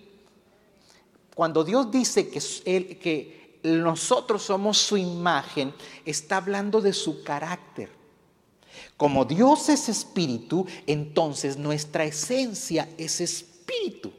Cuando 1.35 1.63
Dios 1.63 1.89
dice 1.89 2.29
que, 2.29 2.99
que 2.99 3.59
nosotros 3.63 4.43
somos 4.43 4.77
su 4.77 4.97
imagen, 4.97 5.73
está 6.05 6.37
hablando 6.37 6.81
de 6.81 6.93
su 6.93 7.23
carácter. 7.23 7.89
Como 8.97 9.25
Dios 9.25 9.69
es 9.69 9.89
espíritu, 9.89 10.65
entonces 10.85 11.57
nuestra 11.57 12.03
esencia 12.03 12.89
es 12.97 13.21
espíritu. 13.21 14.11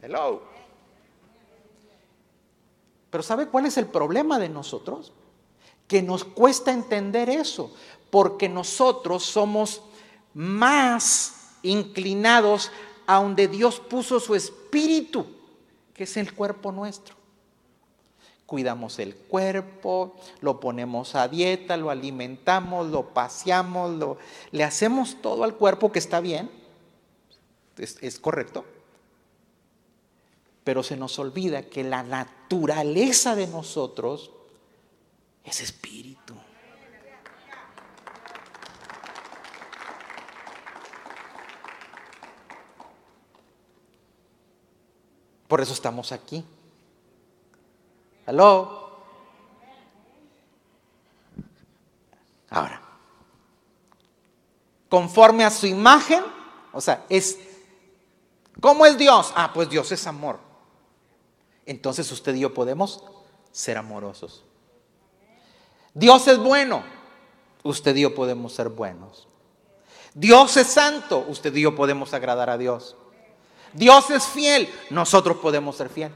Hello. 0.00 0.42
Pero 3.10 3.22
¿sabe 3.22 3.48
cuál 3.48 3.66
es 3.66 3.76
el 3.76 3.86
problema 3.86 4.38
de 4.38 4.48
nosotros? 4.48 5.12
Que 5.86 6.02
nos 6.02 6.24
cuesta 6.24 6.72
entender 6.72 7.28
eso, 7.28 7.72
porque 8.10 8.48
nosotros 8.48 9.24
somos 9.24 9.82
más 10.34 11.56
inclinados 11.62 12.70
a 13.06 13.16
donde 13.16 13.48
Dios 13.48 13.80
puso 13.80 14.20
su 14.20 14.34
espíritu, 14.34 15.26
que 15.94 16.04
es 16.04 16.16
el 16.16 16.34
cuerpo 16.34 16.72
nuestro. 16.72 17.14
Cuidamos 18.46 18.98
el 18.98 19.16
cuerpo, 19.16 20.14
lo 20.40 20.60
ponemos 20.60 21.14
a 21.14 21.28
dieta, 21.28 21.76
lo 21.76 21.90
alimentamos, 21.90 22.88
lo 22.88 23.14
paseamos, 23.14 23.92
lo, 23.92 24.18
le 24.52 24.64
hacemos 24.64 25.16
todo 25.22 25.44
al 25.44 25.54
cuerpo 25.54 25.90
que 25.90 25.98
está 25.98 26.20
bien, 26.20 26.50
es, 27.78 27.96
es 28.02 28.18
correcto, 28.18 28.64
pero 30.62 30.82
se 30.82 30.96
nos 30.96 31.18
olvida 31.18 31.62
que 31.62 31.84
la 31.84 32.02
naturaleza 32.02 33.34
de 33.34 33.46
nosotros 33.46 34.30
es 35.44 35.60
espíritu. 35.60 36.34
Por 45.54 45.60
eso 45.60 45.72
estamos 45.72 46.10
aquí. 46.10 46.44
¿Aló? 48.26 48.90
Ahora, 52.50 52.82
conforme 54.88 55.44
a 55.44 55.50
su 55.50 55.68
imagen, 55.68 56.24
o 56.72 56.80
sea, 56.80 57.06
es, 57.08 57.38
¿cómo 58.60 58.84
es 58.84 58.98
Dios? 58.98 59.32
Ah, 59.36 59.52
pues 59.54 59.70
Dios 59.70 59.92
es 59.92 60.04
amor. 60.08 60.40
Entonces 61.66 62.10
usted 62.10 62.34
y 62.34 62.40
yo 62.40 62.52
podemos 62.52 63.04
ser 63.52 63.78
amorosos. 63.78 64.42
Dios 65.94 66.26
es 66.26 66.38
bueno, 66.38 66.82
usted 67.62 67.94
y 67.94 68.00
yo 68.00 68.12
podemos 68.12 68.54
ser 68.54 68.70
buenos. 68.70 69.28
Dios 70.14 70.56
es 70.56 70.66
santo, 70.66 71.24
usted 71.28 71.54
y 71.54 71.60
yo 71.60 71.76
podemos 71.76 72.12
agradar 72.12 72.50
a 72.50 72.58
Dios. 72.58 72.96
Dios 73.74 74.08
es 74.10 74.24
fiel, 74.24 74.72
nosotros 74.90 75.36
podemos 75.38 75.76
ser 75.76 75.88
fiel. 75.88 76.12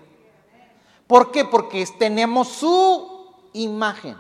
¿Por 1.07 1.33
qué? 1.33 1.45
Porque 1.45 1.85
tenemos 1.99 2.49
su 2.49 3.35
imagen. 3.53 4.17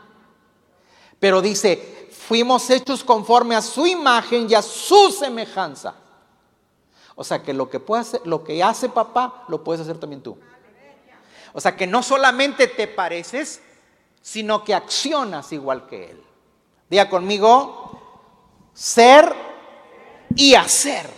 Pero 1.21 1.41
dice, 1.41 2.09
fuimos 2.11 2.69
hechos 2.71 3.05
conforme 3.05 3.55
a 3.55 3.63
su 3.63 3.87
imagen 3.87 4.51
y 4.51 4.55
a 4.55 4.63
su 4.63 5.11
semejanza. 5.13 5.95
O 7.15 7.23
sea 7.25 7.43
que 7.43 7.53
lo 7.53 7.71
que, 7.71 7.81
puede 7.81 8.03
hacer, 8.03 8.21
lo 8.25 8.43
que 8.43 8.63
hace 8.63 8.89
papá, 8.89 9.45
lo 9.49 9.63
puedes 9.63 9.83
hacer 9.83 9.99
también 9.99 10.23
tú. 10.23 10.37
O 11.53 11.61
sea 11.61 11.77
que 11.77 11.87
no 11.87 12.03
solamente 12.03 12.67
te 12.67 12.87
pareces, 12.89 13.61
sino 14.21 14.65
que 14.65 14.75
accionas 14.75 15.53
igual 15.53 15.87
que 15.87 16.11
él. 16.11 16.25
Diga 16.91 17.09
conmigo, 17.09 18.01
ser 18.73 19.35
y 20.35 20.55
hacer 20.55 21.18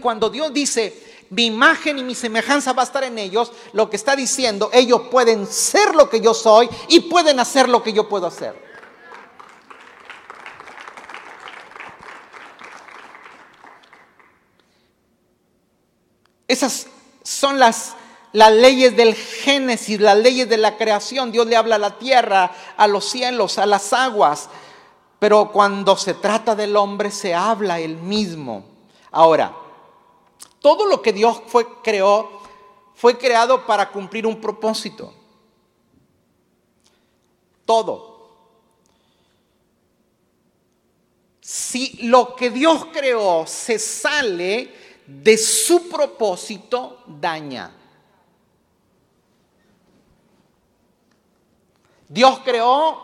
cuando 0.00 0.30
Dios 0.30 0.52
dice, 0.52 1.02
mi 1.30 1.46
imagen 1.46 1.98
y 1.98 2.04
mi 2.04 2.14
semejanza 2.14 2.72
va 2.72 2.82
a 2.82 2.84
estar 2.84 3.04
en 3.04 3.18
ellos, 3.18 3.52
lo 3.72 3.90
que 3.90 3.96
está 3.96 4.14
diciendo, 4.16 4.70
ellos 4.72 5.02
pueden 5.10 5.46
ser 5.46 5.94
lo 5.94 6.08
que 6.08 6.20
yo 6.20 6.34
soy 6.34 6.68
y 6.88 7.00
pueden 7.00 7.40
hacer 7.40 7.68
lo 7.68 7.82
que 7.82 7.92
yo 7.92 8.08
puedo 8.08 8.26
hacer. 8.26 8.66
Esas 16.48 16.86
son 17.24 17.58
las, 17.58 17.94
las 18.32 18.52
leyes 18.52 18.96
del 18.96 19.14
Génesis, 19.14 20.00
las 20.00 20.16
leyes 20.16 20.48
de 20.48 20.56
la 20.56 20.76
creación. 20.76 21.32
Dios 21.32 21.46
le 21.46 21.56
habla 21.56 21.74
a 21.74 21.80
la 21.80 21.98
tierra, 21.98 22.52
a 22.76 22.86
los 22.86 23.04
cielos, 23.10 23.58
a 23.58 23.66
las 23.66 23.92
aguas. 23.92 24.48
Pero 25.18 25.50
cuando 25.50 25.96
se 25.96 26.14
trata 26.14 26.54
del 26.54 26.76
hombre 26.76 27.10
se 27.10 27.34
habla 27.34 27.80
él 27.80 27.96
mismo. 27.96 28.75
Ahora, 29.16 29.56
todo 30.60 30.84
lo 30.84 31.00
que 31.00 31.10
Dios 31.10 31.40
fue, 31.46 31.80
creó 31.80 32.42
fue 32.94 33.16
creado 33.16 33.64
para 33.64 33.90
cumplir 33.90 34.26
un 34.26 34.38
propósito. 34.38 35.14
Todo. 37.64 38.28
Si 41.40 42.06
lo 42.08 42.36
que 42.36 42.50
Dios 42.50 42.88
creó 42.92 43.46
se 43.46 43.78
sale 43.78 44.74
de 45.06 45.38
su 45.38 45.88
propósito, 45.88 47.02
daña. 47.06 47.74
Dios 52.06 52.40
creó, 52.44 53.00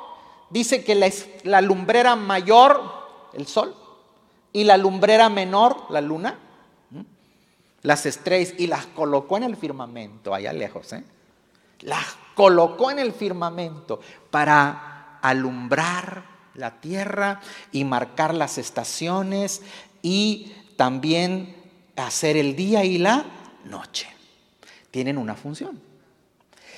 dice 0.51 0.85
que 0.85 0.94
la, 0.94 1.11
la 1.44 1.62
lumbrera 1.62 2.16
mayor, 2.16 2.83
el 3.33 3.46
sol, 3.46 3.75
y 4.53 4.65
la 4.65 4.77
lumbrera 4.77 5.29
menor, 5.29 5.87
la 5.91 6.01
luna, 6.01 6.38
las 7.83 8.07
estrellas, 8.07 8.55
y 8.59 8.67
las 8.67 8.87
colocó 8.87 9.37
en 9.37 9.45
el 9.45 9.57
firmamento, 9.57 10.35
allá 10.35 10.53
lejos, 10.53 10.93
¿eh? 10.93 11.05
las 11.81 12.17
colocó 12.35 12.91
en 12.91 12.99
el 12.99 13.12
firmamento 13.12 14.01
para 14.31 15.19
alumbrar 15.21 16.25
la 16.55 16.81
tierra 16.81 17.41
y 17.73 17.85
marcar 17.85 18.35
las 18.35 18.59
estaciones 18.59 19.62
y 20.03 20.53
también 20.77 21.57
hacer 21.97 22.37
el 22.37 22.55
día 22.55 22.85
y 22.85 22.99
la 22.99 23.25
noche. 23.65 24.09
Tienen 24.91 25.19
una 25.19 25.35
función. 25.35 25.81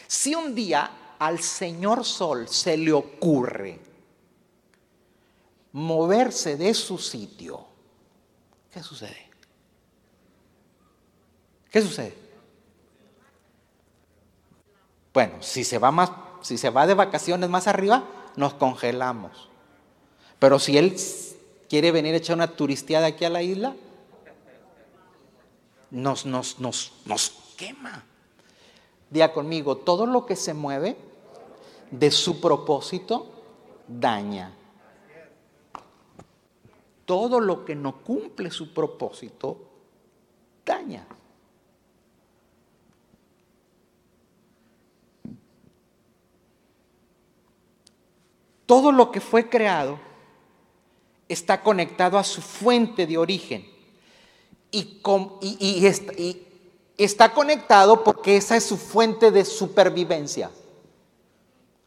Si 0.07 0.35
un 0.35 0.55
día 0.55 0.91
al 1.19 1.41
Señor 1.41 2.05
Sol 2.05 2.49
se 2.49 2.77
le 2.77 2.93
ocurre 2.93 3.81
moverse 5.75 6.57
de 6.57 6.73
su 6.73 6.99
sitio, 6.99 7.67
¿qué 8.71 8.81
sucede? 8.81 9.29
¿Qué 11.69 11.83
sucede? 11.83 12.17
Bueno, 15.13 15.43
si 15.43 15.65
se 15.65 15.79
va 15.79 15.91
más, 15.91 16.13
si 16.43 16.59
se 16.59 16.71
va 16.71 16.87
de 16.87 16.95
vacaciones 16.95 17.51
más 17.51 17.67
arriba, 17.67 18.05
nos 18.37 18.55
congelamos. 18.55 19.49
Pero 20.39 20.61
si 20.61 20.79
él 20.79 20.97
quiere 21.69 21.91
venir 21.91 22.15
a 22.15 22.19
echar 22.19 22.37
una 22.37 22.53
turisteada 22.53 23.09
aquí 23.09 23.25
a 23.25 23.31
la 23.31 23.43
isla, 23.43 23.75
nos, 25.91 26.25
nos, 26.25 26.61
nos, 26.61 26.93
nos 27.05 27.33
quema. 27.57 28.05
Día 29.11 29.33
conmigo, 29.33 29.79
todo 29.79 30.07
lo 30.07 30.25
que 30.25 30.37
se 30.37 30.55
mueve 30.55 30.97
de 31.91 32.13
su 32.13 32.41
propósito 32.41 33.27
daña 33.89 34.53
todo 37.05 37.41
lo 37.41 37.65
que 37.65 37.75
no 37.75 38.03
cumple 38.03 38.51
su 38.51 38.73
propósito 38.73 39.59
daña. 40.65 41.07
Todo 48.67 48.93
lo 48.93 49.11
que 49.11 49.21
fue 49.21 49.49
creado 49.49 49.99
está 51.29 51.63
conectado 51.63 52.19
a 52.19 52.25
su 52.25 52.41
fuente 52.41 53.07
de 53.07 53.19
origen 53.19 53.67
y, 54.71 55.87
está 56.97 57.33
conectado 57.33 58.03
porque 58.03 58.37
esa 58.37 58.57
es 58.57 58.65
su 58.65 58.77
fuente 58.77 59.31
de 59.31 59.45
supervivencia. 59.45 60.51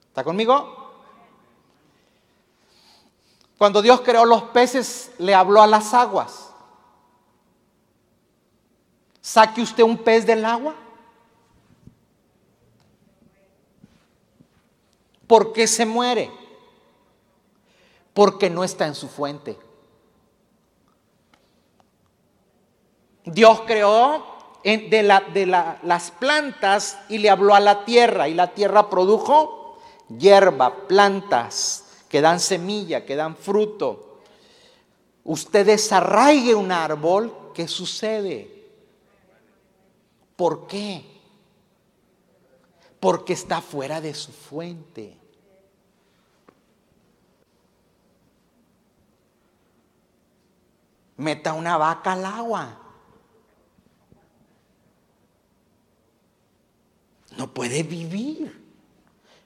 ¿Está 0.08 0.24
conmigo? 0.24 0.87
Cuando 3.58 3.82
Dios 3.82 4.02
creó 4.02 4.26
los 4.26 4.44
peces, 4.44 5.12
le 5.18 5.34
habló 5.34 5.62
a 5.62 5.68
las 5.68 5.94
aguas. 5.94 6.52
Saque 9.22 9.62
usted 9.62 9.84
un 9.84 9.98
pez 9.98 10.26
del 10.26 10.46
agua. 10.46 10.76
¿Por 15.26 15.52
qué 15.52 15.68
se 15.68 15.86
muere? 15.86 16.32
Porque 18.14 18.50
no 18.50 18.64
está 18.64 18.88
en 18.88 18.96
su 18.96 19.10
fuente. 19.10 19.58
Dios 23.26 23.62
creó 23.68 24.24
de, 24.64 25.04
las 25.84 26.12
plantas 26.12 27.00
y 27.10 27.18
le 27.18 27.30
habló 27.30 27.56
a 27.56 27.60
la 27.60 27.84
tierra 27.84 28.30
y 28.30 28.34
la 28.34 28.54
tierra 28.54 28.90
produjo 28.90 29.78
hierba, 30.18 30.88
plantas, 30.88 31.87
que 32.10 32.22
dan 32.22 32.40
semilla, 32.40 33.06
que 33.06 33.16
dan 33.16 33.36
fruto. 33.36 34.22
Usted 35.24 35.66
desarraigue 35.66 36.56
un 36.56 36.72
árbol, 36.72 37.52
¿qué 37.54 37.68
sucede? 37.68 38.70
¿Por 40.36 40.68
qué? 40.68 41.18
porque 43.00 43.34
está 43.34 43.62
fuera 43.62 44.02
de 44.02 44.14
su 44.14 44.32
fuente. 44.32 45.18
Meta 51.18 51.54
una 51.54 51.78
vaca 51.78 52.14
al 52.14 52.26
agua. 52.26 52.82
No 57.38 57.54
puede 57.54 57.84
vivir. 57.84 58.66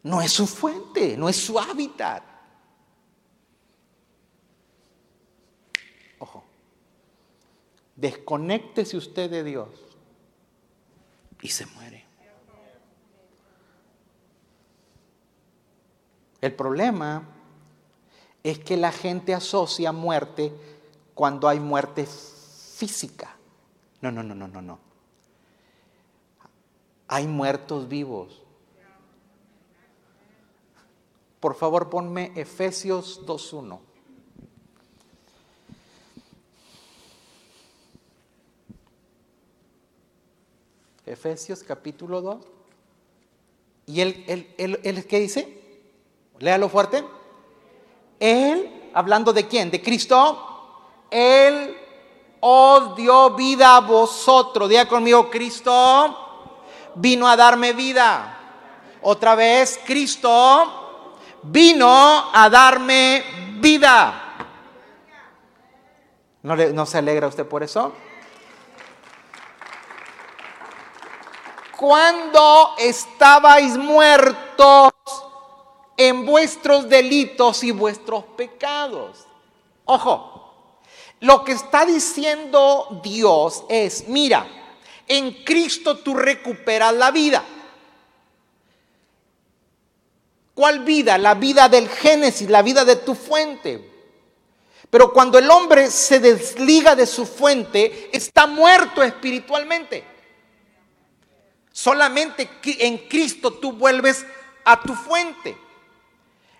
No 0.04 0.22
es 0.22 0.32
su 0.32 0.48
fuente, 0.48 1.16
no 1.16 1.30
es 1.30 1.36
su 1.36 1.60
hábitat. 1.60 2.24
Desconéctese 8.02 8.98
usted 8.98 9.30
de 9.30 9.44
Dios 9.44 9.70
y 11.40 11.50
se 11.50 11.68
muere. 11.68 12.04
El 16.42 16.56
problema 16.56 17.28
es 18.42 18.58
que 18.58 18.76
la 18.76 18.92
gente 18.92 19.36
asocia 19.36 19.92
muerte 19.92 20.52
cuando 21.14 21.48
hay 21.48 21.60
muerte 21.60 22.08
física. 22.08 23.36
No, 24.02 24.12
no, 24.12 24.24
no, 24.24 24.34
no, 24.34 24.48
no, 24.48 24.64
no. 24.64 24.80
Hay 27.08 27.28
muertos 27.28 27.88
vivos. 27.88 28.42
Por 31.40 31.54
favor, 31.54 31.92
ponme 31.92 32.32
Efesios 32.36 33.24
2.1. 33.28 33.91
Efesios 41.06 41.64
capítulo 41.64 42.22
2. 42.22 42.46
¿Y 43.88 44.02
él, 44.02 44.24
él, 44.28 44.54
él, 44.58 44.80
él 44.84 45.08
qué 45.08 45.20
dice? 45.20 45.62
Léalo 46.40 46.70
fuerte. 46.70 47.04
Él, 48.20 48.92
hablando 48.94 49.34
de 49.34 49.48
quién? 49.48 49.72
De 49.72 49.82
Cristo. 49.82 50.48
Él 51.10 51.76
os 52.40 52.96
dio 52.96 53.32
vida 53.36 53.78
a 53.78 53.82
vosotros. 53.82 54.70
Diga 54.70 54.88
conmigo, 54.88 55.30
Cristo 55.30 56.18
vino 56.96 57.28
a 57.28 57.36
darme 57.36 57.74
vida. 57.74 58.38
Otra 59.02 59.36
vez, 59.36 59.80
Cristo 59.86 61.00
vino 61.44 62.30
a 62.34 62.50
darme 62.50 63.24
vida. 63.60 64.48
¿No, 66.44 66.56
le, 66.56 66.74
¿No 66.74 66.86
se 66.86 66.98
alegra 66.98 67.28
usted 67.28 67.48
por 67.48 67.64
eso? 67.64 67.94
Cuando 71.82 72.76
estabais 72.78 73.76
muertos 73.76 74.94
en 75.98 76.28
vuestros 76.28 76.88
delitos 76.88 77.64
y 77.64 77.72
vuestros 77.72 78.24
pecados. 78.38 79.26
Ojo, 79.86 80.78
lo 81.22 81.44
que 81.44 81.54
está 81.54 81.84
diciendo 81.84 83.02
Dios 83.02 83.64
es, 83.68 84.08
mira, 84.08 84.46
en 85.08 85.44
Cristo 85.44 85.98
tú 85.98 86.14
recuperas 86.14 86.94
la 86.94 87.10
vida. 87.10 87.44
¿Cuál 90.54 90.82
vida? 90.82 91.18
La 91.18 91.34
vida 91.34 91.68
del 91.68 91.90
Génesis, 91.90 92.48
la 92.48 92.62
vida 92.62 92.86
de 92.86 92.98
tu 92.98 93.16
fuente. 93.16 93.90
Pero 94.88 95.12
cuando 95.12 95.40
el 95.40 95.50
hombre 95.50 95.90
se 95.90 96.20
desliga 96.20 96.96
de 96.96 97.08
su 97.08 97.26
fuente, 97.26 98.12
está 98.14 98.46
muerto 98.46 99.02
espiritualmente. 99.02 100.11
Solamente 101.72 102.50
en 102.64 102.98
Cristo 103.08 103.54
tú 103.54 103.74
vuelves 103.74 104.26
a 104.66 104.82
tu 104.82 104.94
fuente. 104.94 105.58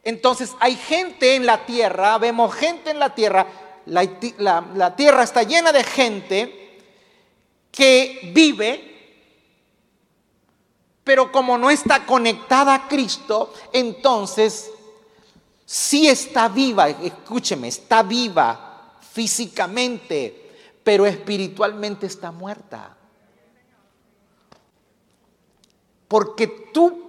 Entonces 0.04 0.52
hay 0.60 0.76
gente 0.76 1.36
en 1.36 1.46
la 1.46 1.66
tierra, 1.66 2.18
vemos 2.18 2.54
gente 2.56 2.90
en 2.90 3.00
la 3.00 3.14
tierra, 3.14 3.46
la, 3.86 4.96
tierra 4.96 5.24
está 5.24 5.44
llena 5.44 5.72
de 5.72 5.84
gente 5.84 6.80
que 7.72 8.32
vive, 8.34 8.88
pero 11.04 11.32
como 11.32 11.58
no 11.58 11.70
está 11.70 12.06
conectada 12.06 12.74
a 12.74 12.88
Cristo, 12.88 13.54
entonces 13.74 14.72
sí 15.66 16.08
está 16.08 16.48
viva, 16.48 16.90
escúcheme, 16.90 17.68
está 17.68 18.02
viva 18.02 18.98
físicamente, 19.14 20.52
pero 20.84 21.06
espiritualmente 21.06 22.08
está 22.08 22.32
muerta. 22.32 22.98
Porque 26.12 26.46
tú 26.74 27.02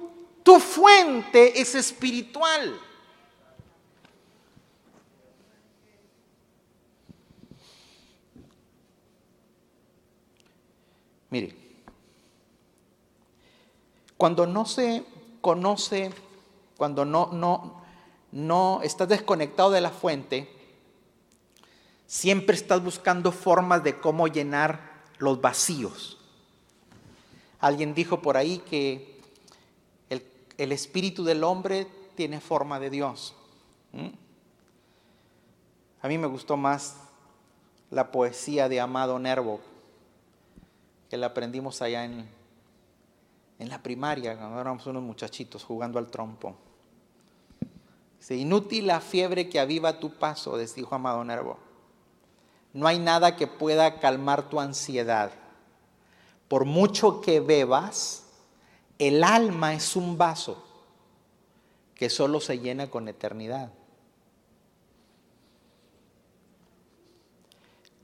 tu 0.43 0.59
fuente 0.59 1.61
es 1.61 1.75
espiritual. 1.75 2.79
Mire, 11.31 11.57
cuando 14.17 14.47
no 14.47 14.67
se 14.67 15.05
conoce, 15.41 16.13
cuando 16.77 17.05
no, 17.05 17.31
no, 17.33 17.83
no 18.33 18.81
estás 18.83 19.09
desconectado 19.09 19.71
de 19.71 19.81
la 19.81 19.91
fuente, 19.91 20.49
siempre 22.07 22.55
estás 22.55 22.83
buscando 22.83 23.33
formas 23.33 23.83
de 23.83 23.99
cómo 23.99 24.29
llenar 24.29 25.03
los 25.19 25.41
vacíos. 25.41 26.22
Alguien 27.63 27.95
dijo 27.95 28.21
por 28.21 28.37
ahí 28.37 28.59
que 28.59 29.21
el 30.59 30.73
espíritu 30.73 31.23
del 31.23 31.45
hombre 31.45 31.87
tiene 32.17 32.41
forma 32.41 32.81
de 32.81 32.91
Dios. 32.91 33.37
A 36.03 36.09
mí 36.09 36.19
me 36.19 36.27
gustó 36.27 36.57
más 36.57 36.97
la 37.91 38.11
poesía 38.11 38.69
de 38.69 38.81
Amado 38.81 39.17
Nervo, 39.21 39.61
que 41.09 41.17
la 41.17 41.29
aprendimos 41.29 41.81
allá 41.83 42.05
en, 42.05 42.29
en 43.61 43.69
la 43.69 43.81
primaria, 43.81 44.37
cuando 44.37 44.61
éramos 44.61 44.85
unos 44.89 45.05
muchachitos 45.05 45.63
jugando 45.63 46.01
al 46.01 46.11
trompo. 46.11 46.57
Dice, 48.19 48.35
inútil 48.35 48.89
la 48.89 49.01
fiebre 49.01 49.49
que 49.49 49.61
aviva 49.61 50.01
tu 50.01 50.11
paso, 50.19 50.59
dijo 50.59 50.97
Amado 50.97 51.23
Nervo. 51.23 51.59
No 52.73 52.89
hay 52.89 52.99
nada 52.99 53.37
que 53.37 53.47
pueda 53.47 54.01
calmar 54.01 54.49
tu 54.49 54.59
ansiedad. 54.59 55.31
Por 56.53 56.67
mucho 56.67 57.23
que 57.23 57.41
bebas, 57.41 58.25
el 58.99 59.25
alma 59.25 59.73
es 59.73 59.97
un 59.97 60.19
vaso 60.19 60.63
que 61.95 62.11
solo 62.11 62.41
se 62.41 62.59
llena 62.59 62.91
con 62.91 63.09
eternidad. 63.09 63.73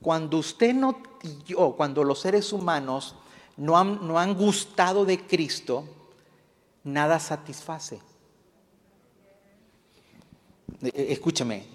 Cuando 0.01 0.39
usted 0.39 0.73
no 0.73 0.97
yo, 1.45 1.75
cuando 1.77 2.03
los 2.03 2.21
seres 2.21 2.51
humanos 2.51 3.13
no 3.55 3.77
han, 3.77 4.07
no 4.07 4.17
han 4.17 4.33
gustado 4.33 5.05
de 5.05 5.27
Cristo, 5.27 5.83
nada 6.83 7.19
satisface. 7.19 8.01
Eh, 10.81 11.05
escúcheme, 11.09 11.67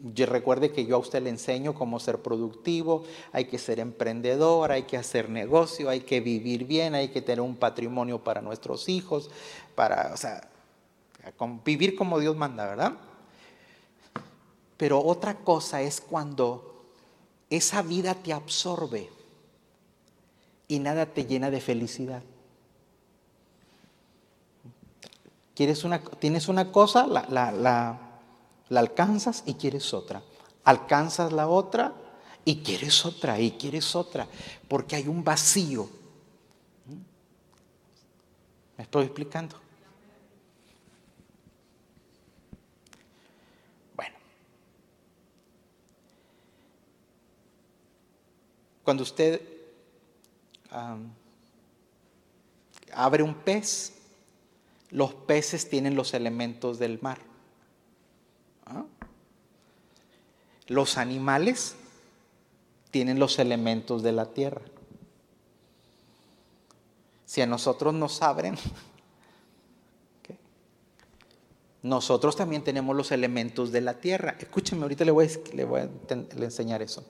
recuerde 0.00 0.70
que 0.70 0.86
yo 0.86 0.96
a 0.96 0.98
usted 0.98 1.22
le 1.22 1.30
enseño 1.30 1.74
cómo 1.74 1.98
ser 1.98 2.18
productivo, 2.18 3.04
hay 3.32 3.46
que 3.46 3.58
ser 3.58 3.80
emprendedor, 3.80 4.70
hay 4.70 4.84
que 4.84 4.96
hacer 4.96 5.28
negocio, 5.28 5.88
hay 5.90 6.00
que 6.00 6.20
vivir 6.20 6.66
bien, 6.66 6.94
hay 6.94 7.08
que 7.08 7.20
tener 7.20 7.40
un 7.40 7.56
patrimonio 7.56 8.22
para 8.22 8.40
nuestros 8.40 8.88
hijos, 8.88 9.30
para, 9.74 10.12
o 10.14 10.16
sea, 10.16 10.48
vivir 11.64 11.96
como 11.96 12.20
Dios 12.20 12.36
manda, 12.36 12.66
¿verdad? 12.66 12.92
Pero 14.76 15.02
otra 15.04 15.34
cosa 15.38 15.82
es 15.82 16.00
cuando 16.00 16.84
esa 17.50 17.82
vida 17.82 18.14
te 18.14 18.32
absorbe 18.32 19.08
y 20.68 20.78
nada 20.78 21.06
te 21.06 21.24
llena 21.24 21.50
de 21.50 21.60
felicidad. 21.60 22.22
¿Quieres 25.56 25.82
una, 25.82 26.00
tienes 26.00 26.46
una 26.46 26.70
cosa, 26.70 27.08
la, 27.08 27.50
la 27.50 28.07
la 28.68 28.80
alcanzas 28.80 29.42
y 29.46 29.54
quieres 29.54 29.94
otra. 29.94 30.22
Alcanzas 30.64 31.32
la 31.32 31.48
otra 31.48 31.94
y 32.44 32.62
quieres 32.62 33.04
otra 33.04 33.40
y 33.40 33.52
quieres 33.52 33.94
otra. 33.94 34.26
Porque 34.68 34.96
hay 34.96 35.08
un 35.08 35.24
vacío. 35.24 35.88
¿Me 38.76 38.84
estoy 38.84 39.04
explicando? 39.04 39.56
Bueno. 43.96 44.16
Cuando 48.84 49.02
usted 49.02 49.42
abre 52.92 53.22
un 53.22 53.34
pez, 53.34 53.94
los 54.90 55.12
peces 55.12 55.68
tienen 55.68 55.94
los 55.94 56.14
elementos 56.14 56.78
del 56.78 57.00
mar. 57.00 57.18
¿Ah? 58.66 58.84
Los 60.68 60.98
animales 60.98 61.74
tienen 62.90 63.18
los 63.18 63.38
elementos 63.38 64.02
de 64.02 64.12
la 64.12 64.26
tierra. 64.26 64.62
Si 67.24 67.40
a 67.40 67.46
nosotros 67.46 67.94
nos 67.94 68.22
abren, 68.22 68.56
nosotros 71.82 72.36
también 72.36 72.62
tenemos 72.62 72.94
los 72.94 73.10
elementos 73.12 73.72
de 73.72 73.80
la 73.80 73.94
tierra. 73.94 74.36
Escúchenme, 74.38 74.82
ahorita 74.82 75.06
le 75.06 75.10
voy 75.10 75.26
a, 75.26 75.54
le 75.54 75.64
voy 75.64 75.80
a 75.80 75.88
enseñar 76.44 76.82
eso. 76.82 77.04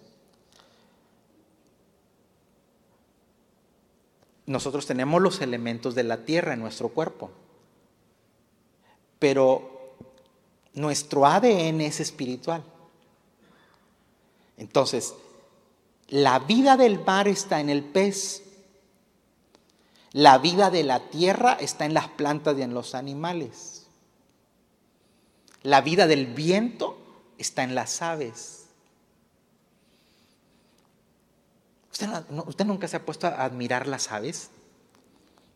Nosotros 4.47 4.87
tenemos 4.87 5.21
los 5.21 5.41
elementos 5.41 5.95
de 5.97 6.05
la 6.05 6.25
tierra 6.25 6.55
en 6.55 6.61
nuestro 6.61 6.89
cuerpo, 6.89 7.31
pero 9.19 9.97
nuestro 10.75 11.27
ADN 11.27 11.81
es 11.83 12.01
espiritual. 12.01 12.65
Entonces, 14.59 15.15
la 16.09 16.41
vida 16.41 16.77
del 16.77 17.03
mar 17.05 17.29
está 17.29 17.61
en 17.61 17.71
el 17.71 17.85
pez, 17.85 18.43
la 20.13 20.39
vida 20.39 20.71
de 20.71 20.83
la 20.83 21.11
tierra 21.11 21.53
está 21.55 21.87
en 21.87 21.95
las 21.95 22.09
plantas 22.09 22.59
y 22.59 22.63
en 22.63 22.75
los 22.75 22.95
animales. 22.95 23.87
La 25.63 25.81
vida 25.81 26.07
del 26.07 26.27
viento 26.27 26.99
está 27.39 27.63
en 27.63 27.75
las 27.75 28.03
aves. 28.03 28.67
¿Usted, 32.47 32.65
nunca 32.65 32.87
se 32.87 32.97
ha 32.97 33.05
puesto 33.05 33.27
a 33.27 33.45
admirar 33.45 33.87
las 33.87 34.11
aves? 34.13 34.51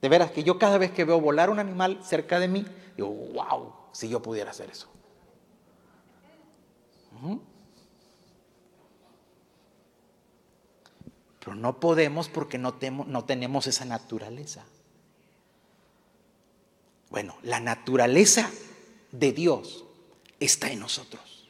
De 0.01 0.09
veras 0.09 0.33
que 0.33 0.43
yo 0.43 0.59
cada 0.59 0.79
vez 0.79 0.91
que 0.91 1.05
veo 1.05 1.21
volar 1.21 1.51
un 1.51 1.61
animal 1.61 2.01
cerca 2.05 2.41
de 2.41 2.49
mí, 2.49 2.67
digo, 2.97 3.09
wow, 3.09 3.73
si 3.93 4.09
yo 4.09 4.21
pudiera 4.21 4.51
hacer 4.51 4.71
eso. 4.71 4.89
Pero 11.45 11.57
no 11.57 11.81
podemos 11.81 12.29
porque 12.29 12.57
no, 12.57 12.75
tenemos 12.75 13.67
esa 13.67 13.85
naturaleza. 13.85 14.65
Bueno, 17.11 17.37
la 17.43 17.59
naturaleza 17.59 18.49
de 19.11 19.33
Dios 19.33 19.85
está 20.39 20.71
en 20.71 20.79
nosotros. 20.79 21.49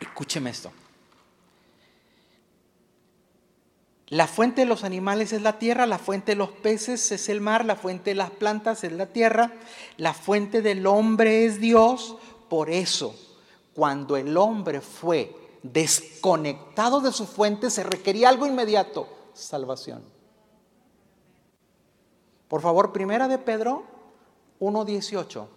Escúcheme 0.00 0.48
esto. 0.48 0.72
La 4.08 4.26
fuente 4.26 4.62
de 4.62 4.66
los 4.66 4.84
animales 4.84 5.32
es 5.32 5.42
la 5.42 5.58
tierra, 5.58 5.86
la 5.86 5.98
fuente 5.98 6.32
de 6.32 6.36
los 6.36 6.50
peces 6.50 7.12
es 7.12 7.28
el 7.28 7.40
mar, 7.40 7.64
la 7.64 7.76
fuente 7.76 8.10
de 8.10 8.16
las 8.16 8.30
plantas 8.30 8.84
es 8.84 8.92
la 8.92 9.06
tierra, 9.06 9.52
la 9.96 10.14
fuente 10.14 10.62
del 10.62 10.86
hombre 10.86 11.44
es 11.44 11.60
Dios. 11.60 12.16
Por 12.48 12.70
eso, 12.70 13.18
cuando 13.74 14.16
el 14.16 14.36
hombre 14.36 14.80
fue 14.80 15.58
desconectado 15.62 17.00
de 17.00 17.12
su 17.12 17.26
fuente, 17.26 17.70
se 17.70 17.82
requería 17.82 18.28
algo 18.28 18.46
inmediato, 18.46 19.08
salvación. 19.32 20.02
Por 22.48 22.60
favor, 22.60 22.92
primera 22.92 23.26
de 23.26 23.38
Pedro 23.38 23.82
1.18. 24.60 25.48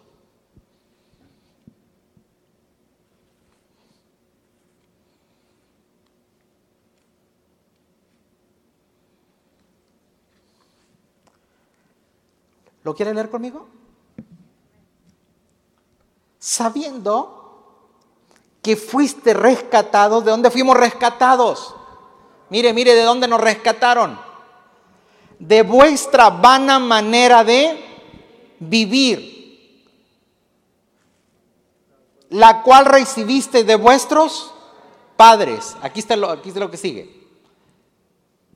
¿Lo 12.83 12.95
quiere 12.95 13.13
leer 13.13 13.29
conmigo? 13.29 13.67
Sabiendo 16.39 17.46
que 18.67 18.75
fuiste 18.75 19.33
rescatado, 19.33 20.19
¿de 20.19 20.31
dónde 20.31 20.51
fuimos 20.51 20.75
rescatados? 20.75 21.73
Mire, 22.49 22.73
mire, 22.73 22.95
¿de 22.95 23.03
dónde 23.03 23.27
nos 23.29 23.39
rescataron? 23.39 24.27
de 25.39 25.61
vuestra 25.61 26.29
vana 26.29 26.79
manera 26.79 27.43
de 27.43 27.83
vivir, 28.59 29.85
la 32.29 32.63
cual 32.63 32.85
recibiste 32.85 33.63
de 33.63 33.75
vuestros 33.75 34.53
padres. 35.15 35.75
Aquí 35.81 35.99
está 35.99 36.15
lo, 36.15 36.29
aquí 36.29 36.49
está 36.49 36.59
lo 36.59 36.71
que 36.71 36.77
sigue. 36.77 37.27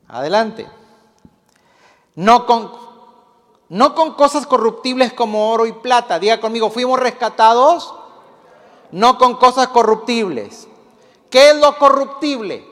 Adelante. 0.07 0.67
No 2.15 2.45
con, 2.45 2.71
no 3.69 3.95
con 3.95 4.13
cosas 4.15 4.45
corruptibles 4.45 5.13
como 5.13 5.51
oro 5.51 5.65
y 5.65 5.71
plata. 5.71 6.19
Diga 6.19 6.41
conmigo, 6.41 6.69
fuimos 6.69 6.99
rescatados 6.99 7.93
no 8.91 9.17
con 9.17 9.37
cosas 9.37 9.67
corruptibles. 9.69 10.67
¿Qué 11.29 11.51
es 11.51 11.55
lo 11.55 11.77
corruptible? 11.77 12.65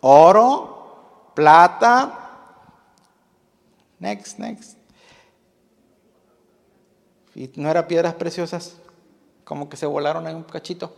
Oro, 0.00 1.30
plata, 1.34 2.22
Next, 4.02 4.40
next. 4.40 4.76
Y 7.36 7.48
no 7.54 7.70
eran 7.70 7.86
piedras 7.86 8.14
preciosas, 8.14 8.74
como 9.44 9.68
que 9.68 9.76
se 9.76 9.86
volaron 9.86 10.26
en 10.26 10.34
un 10.34 10.42
cachito. 10.42 10.92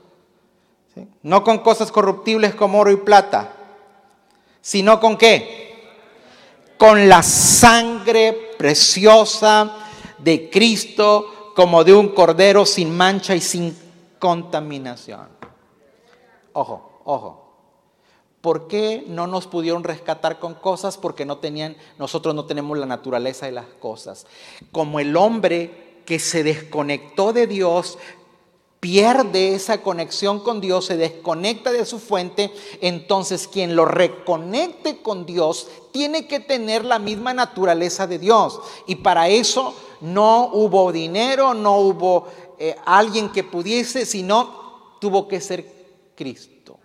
No 1.23 1.45
con 1.45 1.59
cosas 1.59 1.93
corruptibles 1.93 2.55
como 2.55 2.81
oro 2.81 2.91
y 2.91 2.97
plata, 2.97 3.53
sino 4.63 5.01
con 5.01 5.19
qué? 5.19 6.01
Con 6.79 7.07
la 7.11 7.23
sangre 7.23 8.55
preciosa 8.57 9.77
de 10.17 10.49
Cristo 10.49 11.34
como 11.55 11.85
de 11.85 11.95
un 11.95 12.09
cordero 12.09 12.67
sin 12.67 12.97
mancha 12.97 13.35
y 13.35 13.40
sin 13.40 13.77
contaminación. 14.19 15.29
Ojo, 16.53 17.01
ojo. 17.05 17.40
¿Por 18.40 18.69
qué 18.69 19.05
no 19.09 19.27
nos 19.27 19.47
pudieron 19.47 19.85
rescatar 19.85 20.38
con 20.38 20.55
cosas? 20.55 20.99
Porque 20.99 21.25
no 21.25 21.38
tenían, 21.38 21.77
nosotros 21.99 22.35
no 22.35 22.45
tenemos 22.45 22.77
la 22.77 22.85
naturaleza 22.85 23.47
de 23.47 23.53
las 23.53 23.67
cosas. 23.81 24.27
Como 24.71 25.01
el 25.01 25.17
hombre 25.17 26.03
que 26.05 26.19
se 26.19 26.43
desconectó 26.43 27.33
de 27.33 27.47
Dios, 27.47 27.97
pierde 28.81 29.55
esa 29.55 29.81
conexión 29.81 30.40
con 30.40 30.61
Dios, 30.61 30.85
se 30.85 30.99
desconecta 30.99 31.73
de 31.73 31.87
su 31.87 31.99
fuente, 31.99 32.53
entonces 32.83 33.49
quien 33.49 33.77
lo 33.77 33.87
reconecte 33.87 35.01
con 35.01 35.25
Dios 35.25 35.69
tiene 35.90 36.27
que 36.27 36.38
tener 36.38 36.85
la 36.85 36.99
misma 36.99 37.33
naturaleza 37.33 38.07
de 38.07 38.19
Dios. 38.19 38.61
Y 38.87 38.97
para 38.97 39.31
eso 39.31 39.75
no 40.05 40.51
hubo 40.53 40.93
dinero, 40.93 41.55
no 41.55 41.79
hubo 41.79 42.29
eh, 42.59 42.77
alguien 42.85 43.31
que 43.33 43.43
pudiese, 43.43 44.05
sino 44.05 44.99
tuvo 45.01 45.27
que 45.27 45.40
ser 45.40 45.64
Cristo. 46.14 46.79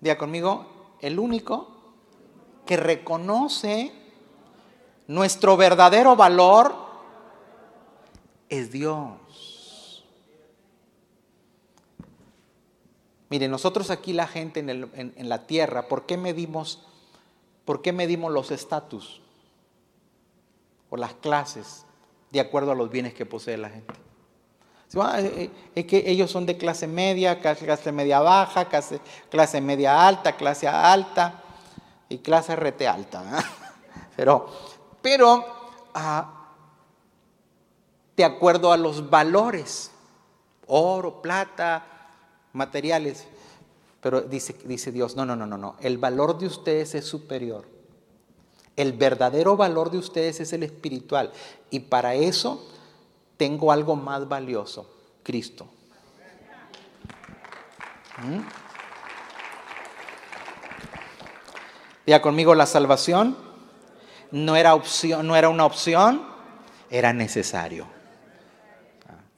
Diga 0.00 0.16
conmigo, 0.16 0.96
el 1.00 1.18
único 1.18 1.68
que 2.64 2.78
reconoce 2.78 3.92
nuestro 5.08 5.58
verdadero 5.58 6.16
valor 6.16 6.74
es 8.48 8.72
Dios. 8.72 9.23
Mire, 13.34 13.48
nosotros 13.48 13.90
aquí 13.90 14.12
la 14.12 14.28
gente 14.28 14.60
en, 14.60 15.28
la 15.28 15.46
tierra, 15.48 15.88
¿por 15.88 16.06
qué 16.06 16.16
medimos, 16.16 16.78
por 17.64 17.82
qué 17.82 17.92
medimos 17.92 18.30
los 18.30 18.52
estatus 18.52 19.22
o 20.88 20.96
las 20.96 21.14
clases 21.14 21.84
de 22.30 22.38
acuerdo 22.38 22.70
a 22.70 22.76
los 22.76 22.90
bienes 22.90 23.12
que 23.12 23.26
posee 23.26 23.56
la 23.56 23.70
gente? 23.70 23.92
Eh, 23.92 25.00
eh, 25.18 25.50
es 25.74 25.84
que 25.84 26.08
ellos 26.08 26.30
son 26.30 26.46
de 26.46 26.56
clase 26.56 26.86
media, 26.86 27.40
clase 27.40 27.90
media 27.90 28.20
baja, 28.20 28.68
clase, 28.68 29.60
media 29.60 30.06
alta, 30.06 30.36
clase 30.36 30.68
alta 30.68 31.42
y 32.08 32.18
clase 32.18 32.54
rete 32.54 32.86
alta. 32.86 33.24
Pero, 34.14 34.46
pero 35.02 35.44
ah, 35.92 36.52
de 38.16 38.24
acuerdo 38.24 38.70
a 38.70 38.76
los 38.76 39.10
valores, 39.10 39.90
oro, 40.68 41.20
plata, 41.20 41.93
materiales. 42.54 43.26
Pero 44.00 44.22
dice, 44.22 44.56
dice 44.64 44.90
Dios, 44.90 45.16
no, 45.16 45.26
no, 45.26 45.36
no, 45.36 45.46
no, 45.46 45.58
no. 45.58 45.76
El 45.80 45.98
valor 45.98 46.38
de 46.38 46.46
ustedes 46.46 46.94
es 46.94 47.04
superior. 47.04 47.66
El 48.76 48.92
verdadero 48.92 49.56
valor 49.56 49.90
de 49.90 49.98
ustedes 49.98 50.40
es 50.40 50.52
el 50.52 50.62
espiritual. 50.62 51.32
Y 51.70 51.80
para 51.80 52.14
eso 52.14 52.66
tengo 53.36 53.70
algo 53.70 53.96
más 53.96 54.28
valioso, 54.28 54.90
Cristo. 55.22 55.68
¿Mm? 58.18 58.40
Ya 62.06 62.20
conmigo, 62.20 62.54
la 62.54 62.66
salvación 62.66 63.36
no 64.30 64.56
era, 64.56 64.74
opción, 64.74 65.26
no 65.26 65.36
era 65.36 65.48
una 65.48 65.64
opción, 65.64 66.26
era 66.90 67.12
necesario. 67.12 67.93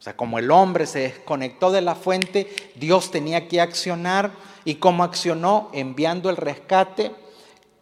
Sea, 0.06 0.16
como 0.16 0.38
el 0.38 0.52
hombre 0.52 0.86
se 0.86 1.00
desconectó 1.00 1.72
de 1.72 1.80
la 1.80 1.96
fuente, 1.96 2.46
Dios 2.76 3.10
tenía 3.10 3.48
que 3.48 3.60
accionar. 3.60 4.30
¿Y 4.64 4.76
cómo 4.76 5.02
accionó? 5.02 5.68
Enviando 5.72 6.30
el 6.30 6.36
rescate 6.36 7.10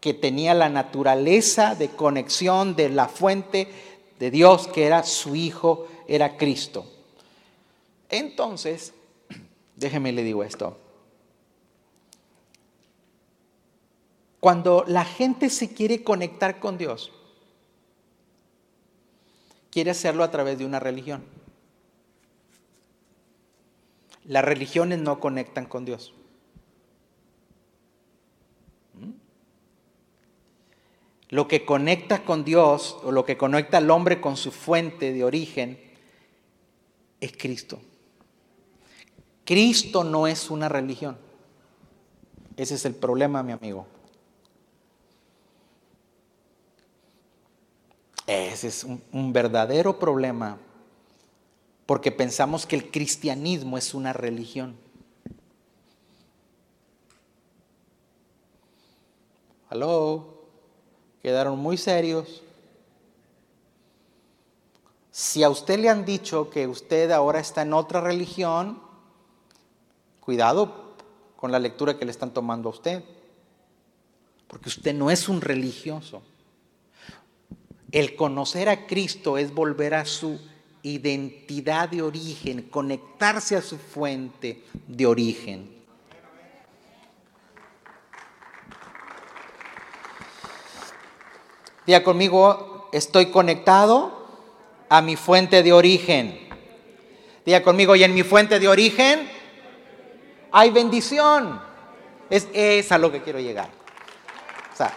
que 0.01 0.15
tenía 0.15 0.55
la 0.55 0.71
naturaleza 0.71 1.75
de 1.75 1.91
conexión 1.91 2.77
de 2.77 2.89
la 2.89 3.09
fuente 3.09 3.69
de 4.19 4.31
Dios, 4.31 4.69
que 4.69 4.87
era 4.87 5.03
su 5.03 5.37
Hijo 5.37 5.87
era 6.09 6.39
Cristo. 6.39 6.91
Entonces, 8.09 8.95
déjeme 9.77 10.11
le 10.11 10.23
digo 10.23 10.45
esto. 10.45 10.79
Cuando 14.41 14.83
la 14.87 15.05
gente 15.05 15.51
se 15.51 15.75
quiere 15.75 16.03
conectar 16.03 16.59
con 16.59 16.79
Dios, 16.79 17.13
quiere 19.71 19.91
hacerlo 19.91 20.25
a 20.25 20.31
través 20.31 20.57
de 20.57 20.65
una 20.65 20.81
religión. 20.81 21.44
Las 24.25 24.45
religiones 24.45 24.99
no 24.99 25.21
conectan 25.21 25.67
con 25.67 25.85
Dios. 25.85 26.15
Lo 31.29 31.49
que 31.49 31.65
conecta 31.65 32.25
con 32.25 32.45
Dios 32.45 32.99
o 33.03 33.11
lo 33.11 33.25
que 33.25 33.37
conecta 33.37 33.79
al 33.79 33.91
hombre 33.91 34.21
con 34.21 34.37
su 34.37 34.53
fuente 34.53 35.13
de 35.13 35.25
origen 35.25 35.81
es 37.21 37.33
Cristo. 37.37 37.81
Cristo 39.45 40.05
no 40.05 40.27
es 40.27 40.51
una 40.51 40.69
religión. 40.69 41.19
Ese 42.57 42.75
es 42.75 42.85
el 42.85 42.95
problema, 42.95 43.43
mi 43.43 43.53
amigo. 43.53 43.87
Ese 48.27 48.69
es 48.69 48.85
un, 48.85 49.33
verdadero 49.33 49.99
problema, 49.99 50.59
porque 51.87 52.11
pensamos 52.11 52.67
que 52.67 52.77
el 52.77 52.91
cristianismo 52.91 53.77
es 53.77 53.95
una 53.95 54.13
religión. 54.13 54.77
Aló, 59.69 60.47
quedaron 61.23 61.59
muy 61.59 61.77
serios. 61.77 62.43
Si 65.11 65.43
a 65.43 65.51
usted 65.51 65.79
le 65.79 65.89
han 65.89 66.05
dicho 66.05 66.49
que 66.51 66.67
usted 66.67 67.11
ahora 67.11 67.41
está 67.41 67.63
en 67.63 67.73
otra 67.73 68.01
religión, 68.01 68.81
cuidado 70.21 70.95
con 71.37 71.53
la 71.53 71.59
lectura 71.59 71.99
que 71.99 72.05
le 72.05 72.11
están 72.11 72.33
tomando 72.33 72.69
a 72.69 72.73
usted, 72.73 73.05
porque 74.49 74.69
usted 74.69 74.95
no 74.95 75.11
es 75.11 75.29
un 75.29 75.41
religioso. 75.41 76.23
El 77.93 78.17
conocer 78.17 78.69
a 78.69 78.87
Cristo 78.87 79.39
es 79.39 79.53
volver 79.53 79.95
a 79.95 80.05
su 80.05 80.41
identidad 80.85 81.89
de 81.89 82.03
origen, 82.03 82.63
conectarse 82.71 83.57
a 83.57 83.63
su 83.63 83.79
fuente 83.79 84.63
de 84.87 85.07
origen. 85.07 85.75
Diga 91.87 92.05
conmigo, 92.05 92.91
estoy 92.93 93.27
conectado 93.27 94.27
a 94.91 95.01
mi 95.01 95.17
fuente 95.17 95.63
de 95.63 95.73
origen. 95.73 96.49
Diga 97.47 97.63
conmigo, 97.63 97.97
y 97.97 98.05
en 98.05 98.15
mi 98.15 98.23
fuente 98.23 98.61
de 98.61 98.69
origen 98.69 99.31
hay 100.53 100.71
bendición. 100.71 101.63
Es, 102.29 102.47
es 102.53 102.93
a 102.93 102.99
lo 102.99 103.11
que 103.11 103.23
quiero 103.23 103.41
llegar. 103.41 103.71
O 104.73 104.77
sea, 104.77 104.93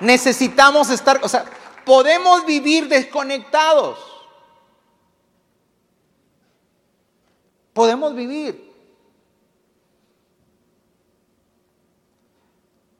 necesitamos 0.00 0.90
estar, 0.90 1.20
o 1.22 1.28
sea, 1.28 1.44
podemos 1.84 2.44
vivir 2.44 2.88
desconectados. 2.88 4.07
Podemos 7.78 8.12
vivir. 8.12 8.74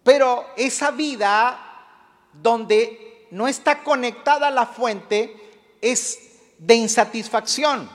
Pero 0.04 0.46
esa 0.56 0.92
vida 0.92 1.58
donde 2.32 3.26
no 3.32 3.48
está 3.48 3.82
conectada 3.82 4.46
a 4.46 4.50
la 4.52 4.66
fuente 4.66 5.34
es 5.80 6.16
de 6.58 6.76
insatisfacción. 6.76 7.90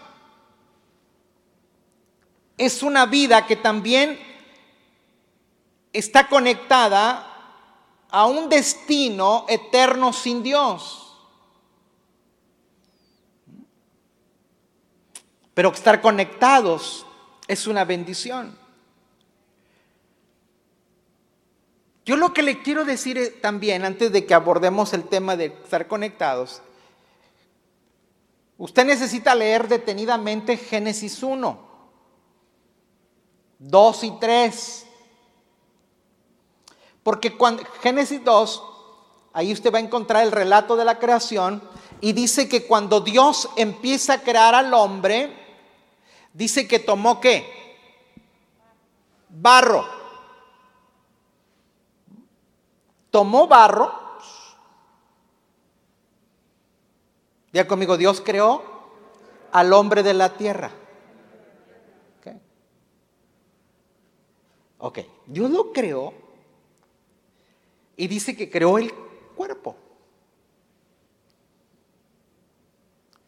Es 2.57 2.83
una 2.83 3.05
vida 3.05 3.47
que 3.47 3.55
también 3.55 4.19
está 5.93 6.27
conectada 6.27 7.25
a 8.09 8.25
un 8.25 8.49
destino 8.49 9.45
eterno 9.47 10.11
sin 10.11 10.43
Dios. 10.43 11.02
Pero 15.53 15.71
estar 15.71 16.01
conectados 16.01 17.05
es 17.47 17.67
una 17.67 17.85
bendición. 17.85 18.57
Yo 22.05 22.17
lo 22.17 22.33
que 22.33 22.43
le 22.43 22.61
quiero 22.61 22.83
decir 22.83 23.39
también, 23.41 23.85
antes 23.85 24.11
de 24.11 24.25
que 24.25 24.33
abordemos 24.33 24.93
el 24.93 25.05
tema 25.05 25.37
de 25.37 25.45
estar 25.45 25.87
conectados, 25.87 26.61
usted 28.57 28.85
necesita 28.85 29.33
leer 29.35 29.69
detenidamente 29.69 30.57
Génesis 30.57 31.23
1, 31.23 31.59
2 33.59 34.03
y 34.03 34.11
3. 34.19 34.85
Porque 37.03 37.37
cuando 37.37 37.63
Génesis 37.81 38.21
2, 38.23 38.63
ahí 39.31 39.53
usted 39.53 39.73
va 39.73 39.77
a 39.77 39.81
encontrar 39.81 40.23
el 40.23 40.31
relato 40.33 40.75
de 40.75 40.85
la 40.85 40.99
creación 40.99 41.63
y 42.01 42.11
dice 42.11 42.49
que 42.49 42.65
cuando 42.65 42.99
Dios 42.99 43.49
empieza 43.55 44.13
a 44.13 44.21
crear 44.21 44.55
al 44.55 44.73
hombre, 44.73 45.42
dice 46.33 46.67
que 46.67 46.79
tomó 46.79 47.21
qué? 47.21 47.77
Barro. 49.29 49.85
Tomó 53.09 53.47
barro. 53.47 53.91
Ya 57.51 57.67
conmigo, 57.67 57.97
Dios 57.97 58.21
creó 58.21 58.63
al 59.51 59.71
hombre 59.73 60.01
de 60.01 60.13
la 60.15 60.33
tierra. 60.33 60.71
Ok, 64.79 64.99
Dios 65.27 65.49
lo 65.49 65.71
creó 65.71 66.13
y 67.95 68.07
dice 68.09 68.35
que 68.35 68.49
creó 68.49 68.77
el 68.77 68.93
cuerpo. 69.33 69.77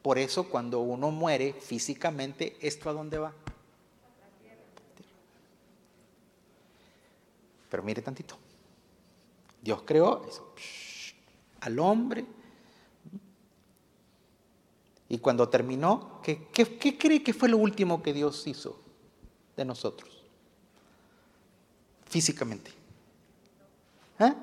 Por 0.06 0.20
eso 0.20 0.44
cuando 0.44 0.82
uno 0.82 1.10
muere 1.10 1.54
físicamente, 1.54 2.56
¿esto 2.62 2.92
a 2.92 2.94
dónde 2.94 3.18
va? 3.18 3.34
Pero 7.72 7.82
mire 7.82 8.04
tantito. 8.04 8.38
Dios 9.64 9.82
creó 9.84 10.24
al 11.62 11.80
hombre. 11.80 12.24
Y 15.10 15.18
cuando 15.18 15.50
terminó, 15.50 16.22
¿qué, 16.22 16.50
¿qué, 16.54 16.98
cree 17.00 17.24
que 17.24 17.34
fue 17.34 17.50
lo 17.50 17.58
último 17.58 18.04
que 18.04 18.14
Dios 18.14 18.46
hizo 18.46 18.80
de 19.58 19.66
nosotros? 19.66 20.24
Físicamente. 22.06 22.70
¿Eh? 24.20 24.36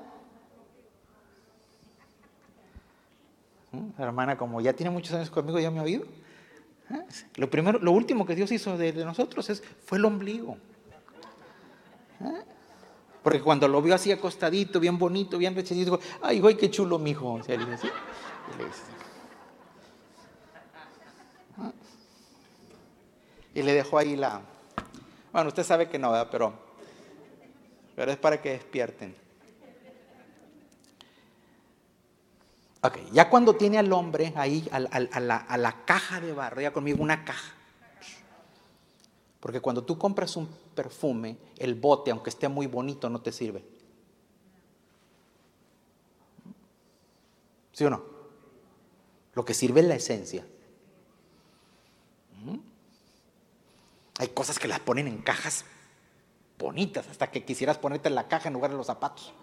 Hermana, 3.97 4.37
como 4.37 4.61
ya 4.61 4.73
tiene 4.73 4.89
muchos 4.89 5.13
años 5.13 5.29
conmigo, 5.29 5.59
ya 5.59 5.71
me 5.71 5.79
ha 5.79 5.83
oído. 5.83 6.03
¿Eh? 6.89 7.01
Lo 7.35 7.49
primero, 7.49 7.79
lo 7.79 7.91
último 7.91 8.25
que 8.25 8.35
Dios 8.35 8.51
hizo 8.51 8.77
de, 8.77 8.93
nosotros 9.05 9.49
es, 9.49 9.63
fue 9.85 9.97
el 9.97 10.05
ombligo. 10.05 10.57
¿Eh? 12.21 12.43
Porque 13.21 13.41
cuando 13.41 13.67
lo 13.67 13.81
vio 13.81 13.95
así 13.95 14.11
acostadito, 14.11 14.79
bien 14.79 14.97
bonito, 14.97 15.37
bien 15.37 15.55
rechazito, 15.55 15.99
ay, 16.21 16.41
güey, 16.41 16.57
qué 16.57 16.69
chulo, 16.69 16.99
mijo. 16.99 17.39
hijo 17.39 17.47
Y 23.53 23.61
le 23.61 23.73
dejó 23.73 23.97
ahí 23.97 24.15
la. 24.15 24.41
Bueno, 25.31 25.47
usted 25.47 25.63
sabe 25.63 25.87
que 25.87 25.97
no, 25.97 26.11
¿verdad? 26.11 26.27
Pero, 26.31 26.53
pero 27.95 28.11
es 28.11 28.17
para 28.17 28.41
que 28.41 28.51
despierten. 28.51 29.22
Ok, 32.85 32.97
ya 33.13 33.29
cuando 33.29 33.55
tiene 33.55 33.77
al 33.77 33.93
hombre 33.93 34.33
ahí, 34.35 34.67
a, 34.69 34.79
la, 35.57 35.85
caja 35.85 36.19
de 36.19 36.33
barro, 36.33 36.59
ya 36.59 36.73
conmigo 36.73 37.01
una 37.01 37.23
caja. 37.23 37.53
Porque 39.39 39.61
cuando 39.61 39.85
tú 39.85 39.97
compras 39.97 40.35
un 40.35 40.47
perfume, 40.75 41.37
el 41.57 41.75
bote, 41.75 42.11
aunque 42.11 42.29
esté 42.29 42.49
muy 42.49 42.67
bonito, 42.67 43.09
no 43.09 43.21
te 43.21 43.31
sirve. 43.31 43.63
¿Sí 47.71 47.85
o 47.85 47.89
no? 47.89 48.03
Lo 49.33 49.45
que 49.45 49.53
sirve 49.53 49.79
es 49.79 49.87
la 49.87 49.95
esencia. 49.95 50.45
¿Mm? 52.43 52.57
Hay 54.19 54.27
cosas 54.29 54.59
que 54.59 54.67
las 54.67 54.81
ponen 54.81 55.07
en 55.07 55.21
cajas 55.21 55.63
bonitas, 56.59 57.07
hasta 57.07 57.31
que 57.31 57.45
quisieras 57.45 57.77
ponerte 57.77 58.09
en 58.09 58.15
la 58.15 58.27
caja 58.27 58.49
en 58.49 58.53
lugar 58.55 58.71
de 58.71 58.77
los 58.77 58.87
zapatos. 58.87 59.33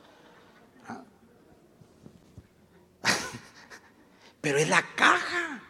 Pero 4.40 4.58
es 4.58 4.68
la 4.68 4.82
caja. 4.94 5.62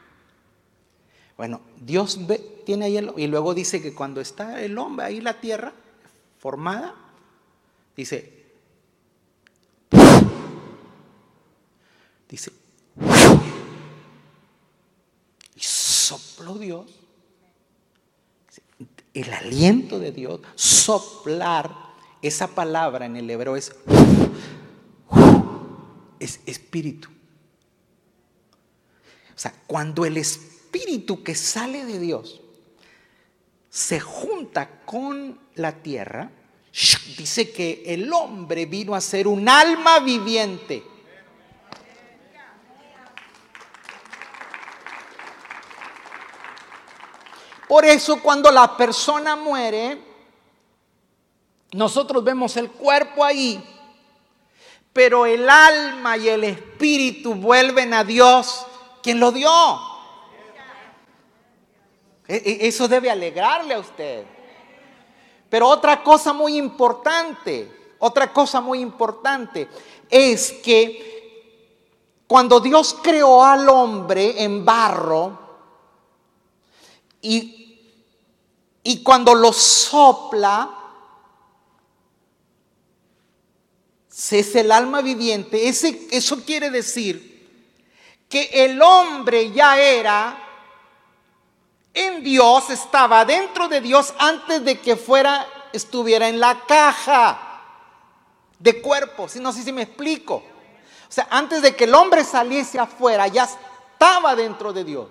Bueno, 1.37 1.61
Dios 1.81 2.27
ve, 2.27 2.39
tiene 2.66 2.87
ahí 2.87 2.97
el, 2.97 3.12
y 3.16 3.27
luego 3.27 3.55
dice 3.55 3.81
que 3.81 3.95
cuando 3.95 4.21
está 4.21 4.62
el 4.62 4.77
hombre 4.79 5.07
ahí 5.07 5.21
la 5.21 5.41
tierra 5.41 5.73
formada, 6.39 6.95
dice, 7.97 8.45
dice, 12.29 12.53
y 15.55 15.61
sopló 15.61 16.55
Dios. 16.59 16.87
el 19.12 19.33
aliento 19.33 19.99
de 19.99 20.12
Dios, 20.12 20.41
soplar, 20.55 21.75
esa 22.23 22.49
palabra 22.49 23.07
en 23.07 23.16
el 23.16 23.29
hebreo 23.29 23.57
es, 23.57 23.75
es 26.21 26.41
espíritu. 26.47 27.09
O 29.41 29.43
sea, 29.43 29.55
cuando 29.66 30.05
el 30.05 30.18
espíritu 30.18 31.22
que 31.22 31.34
sale 31.34 31.86
de 31.86 31.99
Dios 31.99 32.43
se 33.70 33.99
junta 33.99 34.68
con 34.84 35.41
la 35.55 35.72
tierra, 35.72 36.30
dice 37.16 37.51
que 37.51 37.82
el 37.86 38.12
hombre 38.12 38.66
vino 38.66 38.95
a 38.95 39.01
ser 39.01 39.26
un 39.26 39.49
alma 39.49 40.01
viviente. 40.01 40.84
Por 47.66 47.86
eso 47.86 48.20
cuando 48.20 48.51
la 48.51 48.76
persona 48.76 49.36
muere, 49.36 50.03
nosotros 51.72 52.22
vemos 52.22 52.59
el 52.59 52.70
cuerpo 52.70 53.24
ahí, 53.24 53.64
pero 54.93 55.24
el 55.24 55.49
alma 55.49 56.18
y 56.18 56.28
el 56.28 56.45
espíritu 56.45 57.34
vuelven 57.34 57.95
a 57.95 58.05
Dios, 58.05 58.66
quien 59.03 59.20
lo 59.20 59.32
dio. 59.32 59.51
E, 62.28 62.36
e, 62.36 62.68
eso 62.68 62.86
debe 62.88 63.11
alegrarle 63.11 63.74
a 63.74 63.78
usted. 63.80 64.24
Pero 65.48 65.68
otra 65.68 66.03
cosa 66.03 66.32
muy 66.32 66.57
importante, 66.57 67.94
otra 67.98 68.32
cosa 68.32 68.61
muy 68.61 68.80
importante 68.80 69.68
es 70.09 70.53
que 70.62 72.22
cuando 72.26 72.61
Dios 72.61 72.96
creó 73.03 73.42
al 73.42 73.68
hombre 73.68 74.42
en 74.42 74.64
barro 74.64 75.38
y 77.20 77.61
y 78.82 79.03
cuando 79.03 79.34
lo 79.34 79.53
sopla, 79.53 80.76
es 84.30 84.55
el 84.55 84.70
alma 84.70 85.01
viviente. 85.01 85.68
Ese, 85.68 86.09
eso 86.11 86.44
quiere 86.44 86.70
decir 86.70 87.30
que 88.31 88.49
el 88.53 88.81
hombre 88.81 89.51
ya 89.51 89.78
era 89.78 90.39
en 91.93 92.22
Dios, 92.22 92.70
estaba 92.70 93.24
dentro 93.24 93.66
de 93.66 93.81
Dios 93.81 94.14
antes 94.18 94.64
de 94.64 94.81
que 94.81 94.95
fuera, 94.95 95.47
estuviera 95.72 96.28
en 96.28 96.39
la 96.39 96.64
caja 96.64 97.64
de 98.61 98.81
cuerpo. 98.81 99.28
Si 99.28 99.41
no 99.41 99.53
sé 99.53 99.64
si 99.64 99.72
me 99.72 99.83
explico. 99.83 100.37
O 100.37 101.12
sea, 101.12 101.26
antes 101.28 101.61
de 101.61 101.74
que 101.74 101.85
el 101.85 101.95
hombre 101.95 102.22
saliese 102.22 102.78
afuera, 102.78 103.26
ya 103.26 103.45
estaba 103.45 104.37
dentro 104.37 104.72
de 104.72 104.85
Dios. 104.85 105.09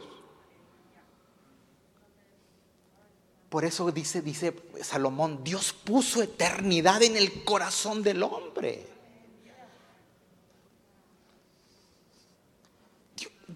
Por 3.50 3.66
eso 3.66 3.92
dice, 3.92 4.22
dice 4.22 4.56
Salomón, 4.82 5.44
Dios 5.44 5.74
puso 5.74 6.22
eternidad 6.22 7.04
en 7.04 7.18
el 7.18 7.44
corazón 7.44 8.02
del 8.02 8.24
hombre. 8.24 8.99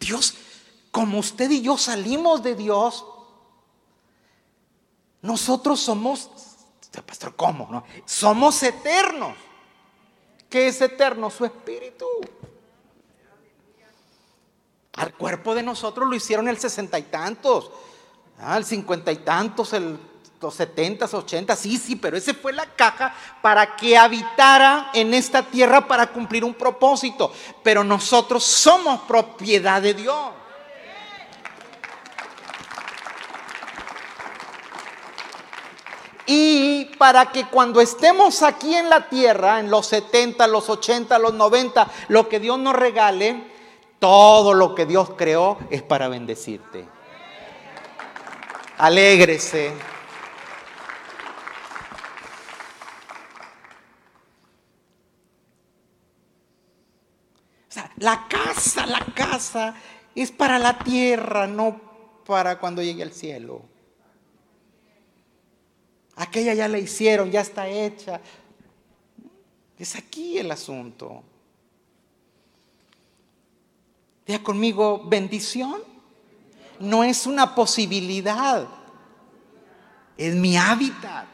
Dios, 0.06 0.36
como 0.92 1.20
usted 1.20 1.50
y 1.50 1.62
yo 1.62 1.78
salimos 1.78 2.44
de 2.44 2.56
Dios, 2.56 3.06
nosotros 5.22 5.80
somos, 5.80 6.30
pastor, 7.06 7.36
¿cómo? 7.36 7.68
No? 7.72 7.84
Somos 8.06 8.62
eternos. 8.64 9.36
¿Qué 10.50 10.68
es 10.68 10.82
eterno? 10.82 11.30
Su 11.30 11.46
espíritu. 11.46 12.06
Al 14.94 15.14
cuerpo 15.16 15.56
de 15.56 15.64
nosotros 15.64 16.08
lo 16.08 16.16
hicieron 16.16 16.48
el 16.48 16.60
sesenta 16.60 17.00
y 17.00 17.04
tantos. 17.04 17.72
Ah, 18.38 18.58
el 18.58 18.66
cincuenta 18.66 19.12
y 19.12 19.18
tantos, 19.18 19.74
el, 19.74 19.98
los 20.44 20.54
setentas, 20.54 21.14
ochentas, 21.16 21.58
sí, 21.58 21.78
sí, 21.78 21.96
pero 21.96 22.16
ese 22.16 22.36
fue 22.36 22.54
la 22.54 22.68
caja 22.68 23.16
para 23.42 23.76
que 23.76 23.98
habitara 23.98 24.92
en 24.94 25.14
esta 25.14 25.42
tierra 25.42 25.88
para 25.88 26.08
cumplir 26.08 26.44
un 26.44 26.54
propósito. 26.54 27.34
Pero 27.64 27.84
nosotros 27.84 28.44
somos 28.44 29.02
propiedad 29.02 29.82
de 29.82 29.96
Dios. 29.96 30.32
Y 36.26 36.86
para 36.98 37.32
que 37.32 37.48
cuando 37.48 37.82
estemos 37.82 38.44
aquí 38.44 38.76
en 38.76 38.90
la 38.90 39.10
tierra, 39.10 39.60
en 39.60 39.70
los 39.70 39.88
70, 39.88 40.46
los 40.48 40.70
80, 40.70 41.18
los 41.20 41.34
90, 41.34 41.88
lo 42.10 42.30
que 42.30 42.40
Dios 42.40 42.60
nos 42.60 42.76
regale, 42.76 43.52
todo 44.00 44.54
lo 44.54 44.76
que 44.76 44.86
Dios 44.86 45.12
creó 45.18 45.58
es 45.70 45.82
para 45.82 46.08
bendecirte 46.08 46.88
alégrese. 48.78 49.72
La 57.98 58.28
casa, 58.28 58.86
la 58.86 59.04
casa 59.16 59.76
es 60.16 60.32
para 60.32 60.60
la 60.60 60.80
tierra, 60.80 61.48
no 61.48 61.80
para 62.26 62.60
cuando 62.60 62.82
llegue 62.82 63.04
al 63.04 63.14
cielo. 63.14 63.62
Aquella 66.16 66.54
ya 66.54 66.68
la 66.68 66.78
hicieron, 66.78 67.32
ya 67.32 67.42
está 67.42 67.68
hecha. 67.68 68.22
Es 69.78 69.96
aquí 69.96 70.38
el 70.38 70.52
asunto. 70.52 71.24
Diga 74.26 74.42
conmigo, 74.44 75.04
bendición 75.06 75.82
no 76.80 77.04
es 77.04 77.26
una 77.26 77.56
posibilidad, 77.56 78.68
es 80.18 80.36
mi 80.36 80.58
hábitat. 80.58 81.33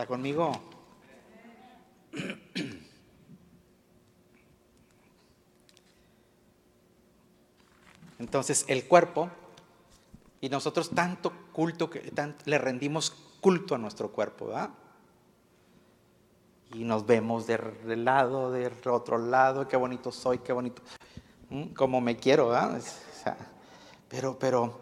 ¿Está 0.00 0.08
conmigo? 0.08 0.50
Entonces 8.18 8.64
el 8.68 8.88
cuerpo, 8.88 9.28
y 10.40 10.48
nosotros 10.48 10.88
tanto 10.88 11.34
culto 11.52 11.90
que 11.90 12.10
le 12.46 12.56
rendimos 12.56 13.10
culto 13.42 13.74
a 13.74 13.78
nuestro 13.78 14.10
cuerpo, 14.10 14.46
¿verdad? 14.46 14.70
y 16.72 16.84
nos 16.84 17.04
vemos 17.04 17.46
del 17.46 18.02
lado, 18.02 18.50
del 18.52 18.72
otro 18.86 19.18
lado, 19.18 19.68
qué 19.68 19.76
bonito 19.76 20.10
soy, 20.12 20.38
qué 20.38 20.54
bonito, 20.54 20.80
como 21.76 22.00
me 22.00 22.16
quiero, 22.16 22.48
¿verdad? 22.48 22.80
pero, 24.08 24.38
pero 24.38 24.80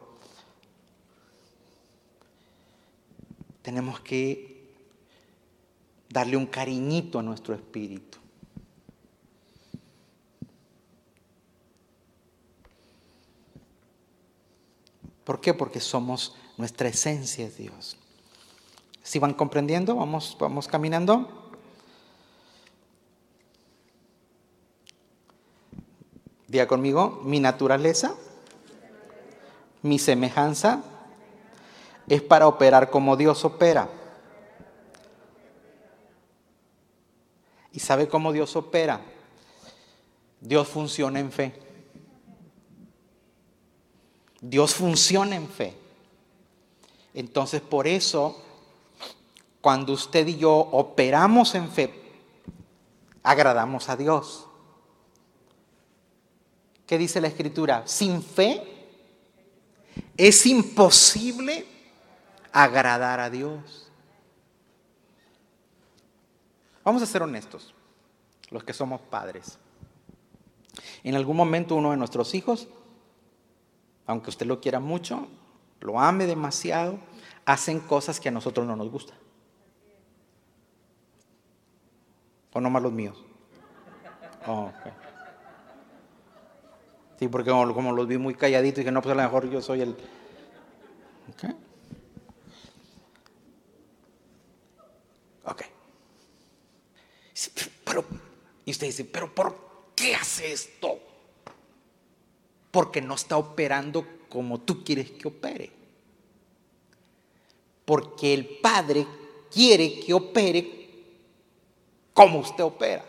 tenemos 3.62 3.98
que 3.98 4.57
darle 6.08 6.36
un 6.36 6.46
cariñito 6.46 7.18
a 7.18 7.22
nuestro 7.22 7.54
espíritu. 7.54 8.18
¿Por 15.24 15.40
qué? 15.40 15.52
Porque 15.52 15.78
somos, 15.78 16.34
nuestra 16.56 16.88
esencia 16.88 17.46
es 17.46 17.58
Dios. 17.58 17.98
¿Si 19.02 19.18
van 19.18 19.34
comprendiendo? 19.34 19.94
Vamos, 19.94 20.36
vamos 20.40 20.66
caminando. 20.66 21.50
Diga 26.46 26.66
conmigo, 26.66 27.20
mi 27.24 27.40
naturaleza, 27.40 28.14
mi 29.82 29.98
semejanza 29.98 30.82
es 32.08 32.22
para 32.22 32.48
operar 32.48 32.88
como 32.88 33.16
Dios 33.18 33.44
opera. 33.44 33.90
¿Y 37.72 37.80
sabe 37.80 38.08
cómo 38.08 38.32
Dios 38.32 38.56
opera? 38.56 39.00
Dios 40.40 40.68
funciona 40.68 41.20
en 41.20 41.32
fe. 41.32 41.52
Dios 44.40 44.74
funciona 44.74 45.36
en 45.36 45.48
fe. 45.48 45.74
Entonces 47.14 47.60
por 47.60 47.86
eso, 47.86 48.40
cuando 49.60 49.92
usted 49.92 50.26
y 50.28 50.36
yo 50.36 50.54
operamos 50.54 51.54
en 51.54 51.68
fe, 51.70 51.92
agradamos 53.22 53.88
a 53.88 53.96
Dios. 53.96 54.46
¿Qué 56.86 56.96
dice 56.96 57.20
la 57.20 57.28
escritura? 57.28 57.82
Sin 57.86 58.22
fe 58.22 58.62
es 60.16 60.46
imposible 60.46 61.66
agradar 62.52 63.20
a 63.20 63.28
Dios. 63.28 63.87
Vamos 66.88 67.02
a 67.02 67.06
ser 67.06 67.22
honestos, 67.22 67.74
los 68.48 68.64
que 68.64 68.72
somos 68.72 69.02
padres. 69.02 69.58
En 71.04 71.16
algún 71.16 71.36
momento 71.36 71.74
uno 71.74 71.90
de 71.90 71.98
nuestros 71.98 72.34
hijos, 72.34 72.66
aunque 74.06 74.30
usted 74.30 74.46
lo 74.46 74.58
quiera 74.58 74.80
mucho, 74.80 75.28
lo 75.82 76.00
ame 76.00 76.24
demasiado, 76.24 76.98
hacen 77.44 77.80
cosas 77.80 78.18
que 78.18 78.30
a 78.30 78.32
nosotros 78.32 78.66
no 78.66 78.74
nos 78.74 78.90
gustan. 78.90 79.18
¿O 82.54 82.60
no 82.62 82.70
más 82.70 82.82
los 82.82 82.92
míos? 82.92 83.22
Oh, 84.46 84.72
Sí, 87.18 87.28
porque 87.28 87.50
como, 87.50 87.92
los 87.92 88.08
vi 88.08 88.16
muy 88.16 88.32
calladitos, 88.32 88.78
dije, 88.78 88.92
no, 88.92 89.02
pues 89.02 89.12
a 89.12 89.16
lo 89.16 89.22
mejor 89.24 89.50
yo 89.50 89.60
soy 89.60 89.82
el... 89.82 89.90
Ok. 91.34 91.54
Ok. 95.44 95.77
Pero, 97.84 98.04
y 98.64 98.70
usted 98.70 98.86
dice, 98.86 99.04
pero 99.04 99.34
¿por 99.34 99.56
qué 99.94 100.14
hace 100.14 100.52
esto? 100.52 100.98
Porque 102.70 103.00
no 103.00 103.14
está 103.14 103.36
operando 103.36 104.06
como 104.28 104.60
tú 104.60 104.84
quieres 104.84 105.10
que 105.12 105.28
opere. 105.28 105.70
Porque 107.84 108.34
el 108.34 108.46
Padre 108.46 109.06
quiere 109.50 110.00
que 110.00 110.12
opere 110.12 110.78
como 112.12 112.40
usted 112.40 112.64
opera. 112.64 113.04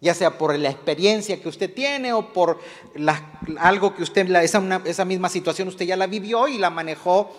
Ya 0.00 0.12
sea 0.12 0.36
por 0.36 0.56
la 0.58 0.70
experiencia 0.70 1.40
que 1.40 1.48
usted 1.48 1.72
tiene 1.72 2.12
o 2.12 2.32
por 2.32 2.60
algo 3.58 3.94
que 3.94 4.02
usted, 4.02 4.28
esa, 4.36 4.82
esa 4.84 5.04
misma 5.04 5.28
situación 5.28 5.68
usted 5.68 5.86
ya 5.86 5.96
la 5.96 6.06
vivió 6.06 6.48
y 6.48 6.58
la 6.58 6.68
manejó 6.68 7.34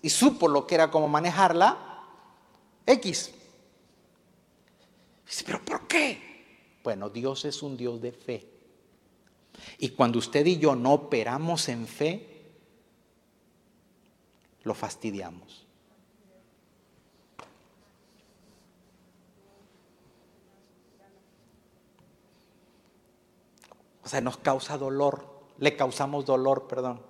y 0.00 0.08
supo 0.08 0.48
lo 0.48 0.66
que 0.66 0.76
era 0.76 0.90
como 0.90 1.08
manejarla. 1.08 1.76
X. 2.86 3.32
Pero 5.46 5.64
¿por 5.64 5.86
qué? 5.86 6.78
Bueno, 6.82 7.08
Dios 7.10 7.44
es 7.44 7.62
un 7.62 7.76
Dios 7.76 8.00
de 8.00 8.12
fe. 8.12 8.48
Y 9.78 9.90
cuando 9.90 10.18
usted 10.18 10.44
y 10.46 10.58
yo 10.58 10.74
no 10.74 10.92
operamos 10.92 11.68
en 11.68 11.86
fe, 11.86 12.34
lo 14.64 14.74
fastidiamos. 14.74 15.64
O 24.02 24.08
sea, 24.08 24.20
nos 24.20 24.36
causa 24.36 24.76
dolor, 24.76 25.26
le 25.58 25.76
causamos 25.76 26.26
dolor, 26.26 26.66
perdón. 26.68 27.00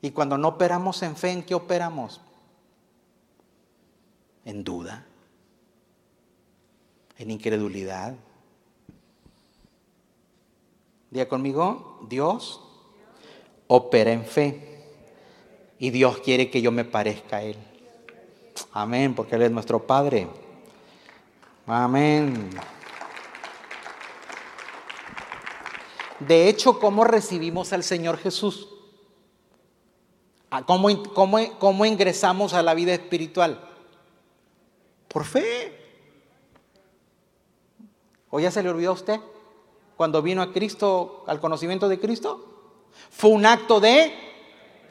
Y 0.00 0.12
cuando 0.12 0.38
no 0.38 0.48
operamos 0.48 1.02
en 1.02 1.16
fe, 1.16 1.32
¿en 1.32 1.42
qué 1.42 1.54
operamos? 1.54 2.20
En 4.44 4.62
duda, 4.62 5.06
en 7.20 7.30
incredulidad. 7.30 8.14
Diga 11.10 11.28
conmigo, 11.28 12.00
Dios 12.08 12.62
opera 13.66 14.10
en 14.10 14.24
fe. 14.24 14.66
Y 15.78 15.90
Dios 15.90 16.18
quiere 16.20 16.50
que 16.50 16.62
yo 16.62 16.72
me 16.72 16.84
parezca 16.84 17.36
a 17.36 17.42
Él. 17.42 17.56
Amén, 18.72 19.14
porque 19.14 19.34
Él 19.34 19.42
es 19.42 19.50
nuestro 19.50 19.86
Padre. 19.86 20.28
Amén. 21.66 22.50
De 26.20 26.48
hecho, 26.48 26.78
¿cómo 26.78 27.04
recibimos 27.04 27.72
al 27.74 27.84
Señor 27.84 28.16
Jesús? 28.16 28.68
¿Cómo, 30.66 31.02
cómo, 31.12 31.58
cómo 31.58 31.84
ingresamos 31.84 32.54
a 32.54 32.62
la 32.62 32.72
vida 32.72 32.94
espiritual? 32.94 33.60
Por 35.06 35.24
fe. 35.26 35.79
¿O 38.30 38.40
ya 38.40 38.50
se 38.50 38.62
le 38.62 38.70
olvidó 38.70 38.90
a 38.90 38.94
usted? 38.94 39.20
Cuando 39.96 40.22
vino 40.22 40.40
a 40.40 40.52
Cristo, 40.52 41.24
al 41.26 41.40
conocimiento 41.40 41.88
de 41.88 41.98
Cristo. 41.98 42.46
Fue 43.10 43.30
un 43.30 43.44
acto 43.44 43.80
de 43.80 44.14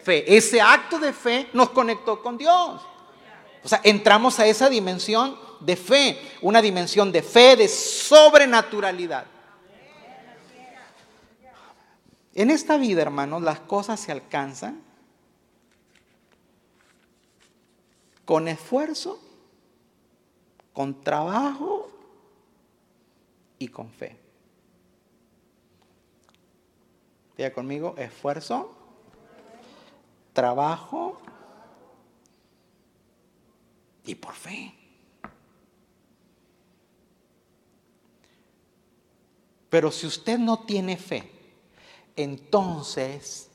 fe. 0.04 0.36
Ese 0.38 0.62
acto 0.62 1.00
de 1.00 1.14
fe 1.14 1.50
nos 1.54 1.70
conectó 1.70 2.22
con 2.22 2.38
Dios. 2.38 2.82
O 3.64 3.68
sea, 3.68 3.82
entramos 3.84 4.40
a 4.40 4.46
esa 4.46 4.70
dimensión 4.70 5.38
de 5.60 5.76
fe, 5.76 6.20
una 6.42 6.62
dimensión 6.62 7.12
de 7.12 7.22
fe, 7.22 7.56
de 7.56 7.68
sobrenaturalidad. 7.68 9.26
En 12.34 12.52
esta 12.52 12.78
vida, 12.78 13.02
hermanos, 13.02 13.42
las 13.42 13.60
cosas 13.60 14.00
se 14.00 14.12
alcanzan 14.12 14.82
con 18.24 18.48
esfuerzo, 18.48 19.20
con 20.72 21.02
trabajo 21.02 21.78
y 23.60 23.68
con 23.68 23.91
fe. 23.91 24.18
Diga 27.38 27.53
conmigo, 27.53 27.95
esfuerzo, 27.97 28.74
trabajo 30.34 31.22
y 34.05 34.16
por 34.16 34.34
fe. 34.34 34.74
Pero 39.70 39.91
si 39.91 40.07
usted 40.07 40.39
no 40.39 40.66
tiene 40.66 40.97
fe, 40.97 41.30
entonces 42.16 43.49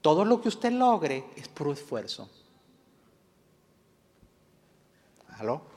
todo 0.00 0.24
lo 0.24 0.40
que 0.40 0.48
usted 0.48 0.72
logre 0.72 1.24
es 1.36 1.48
puro 1.48 1.72
esfuerzo. 1.72 2.28
¿Aló? 5.38 5.69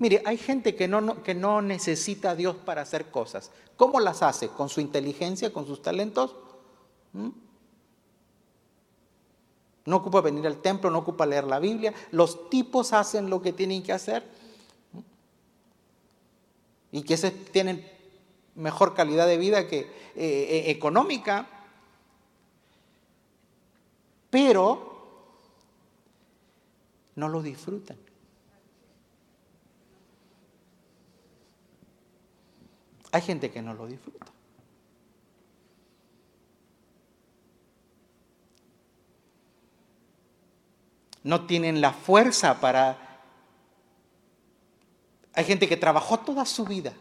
Mire, 0.00 0.22
hay 0.24 0.38
gente 0.38 0.74
que 0.74 0.88
no, 0.88 1.22
que 1.22 1.34
no 1.34 1.60
necesita 1.60 2.30
a 2.30 2.34
Dios 2.34 2.56
para 2.56 2.80
hacer 2.80 3.10
cosas. 3.10 3.50
¿Cómo 3.76 4.00
las 4.00 4.22
hace? 4.22 4.48
¿Con 4.48 4.70
su 4.70 4.80
inteligencia, 4.80 5.52
con 5.52 5.66
sus 5.66 5.82
talentos? 5.82 6.34
¿Mm? 7.12 7.28
No 9.84 9.96
ocupa 9.96 10.22
venir 10.22 10.46
al 10.46 10.62
templo, 10.62 10.90
no 10.90 11.00
ocupa 11.00 11.26
leer 11.26 11.44
la 11.44 11.58
Biblia. 11.58 11.92
Los 12.12 12.48
tipos 12.48 12.94
hacen 12.94 13.28
lo 13.28 13.42
que 13.42 13.52
tienen 13.52 13.82
que 13.82 13.92
hacer. 13.92 14.24
¿Mm? 14.94 14.98
Y 16.92 17.02
que 17.02 17.18
se 17.18 17.30
tienen 17.30 17.86
mejor 18.54 18.94
calidad 18.94 19.26
de 19.26 19.36
vida 19.36 19.68
que 19.68 19.80
eh, 19.80 19.86
eh, 20.16 20.70
económica, 20.70 21.46
pero 24.30 25.34
no 27.16 27.28
lo 27.28 27.42
disfrutan. 27.42 27.98
Hay 33.12 33.22
gente 33.22 33.50
que 33.50 33.62
no 33.62 33.74
lo 33.74 33.86
disfruta. 33.86 34.26
No 41.22 41.46
tienen 41.46 41.80
la 41.80 41.92
fuerza 41.92 42.60
para... 42.60 42.96
Hay 45.34 45.44
gente 45.44 45.68
que 45.68 45.76
trabajó 45.76 46.18
toda 46.20 46.44
su 46.44 46.64
vida 46.64 46.92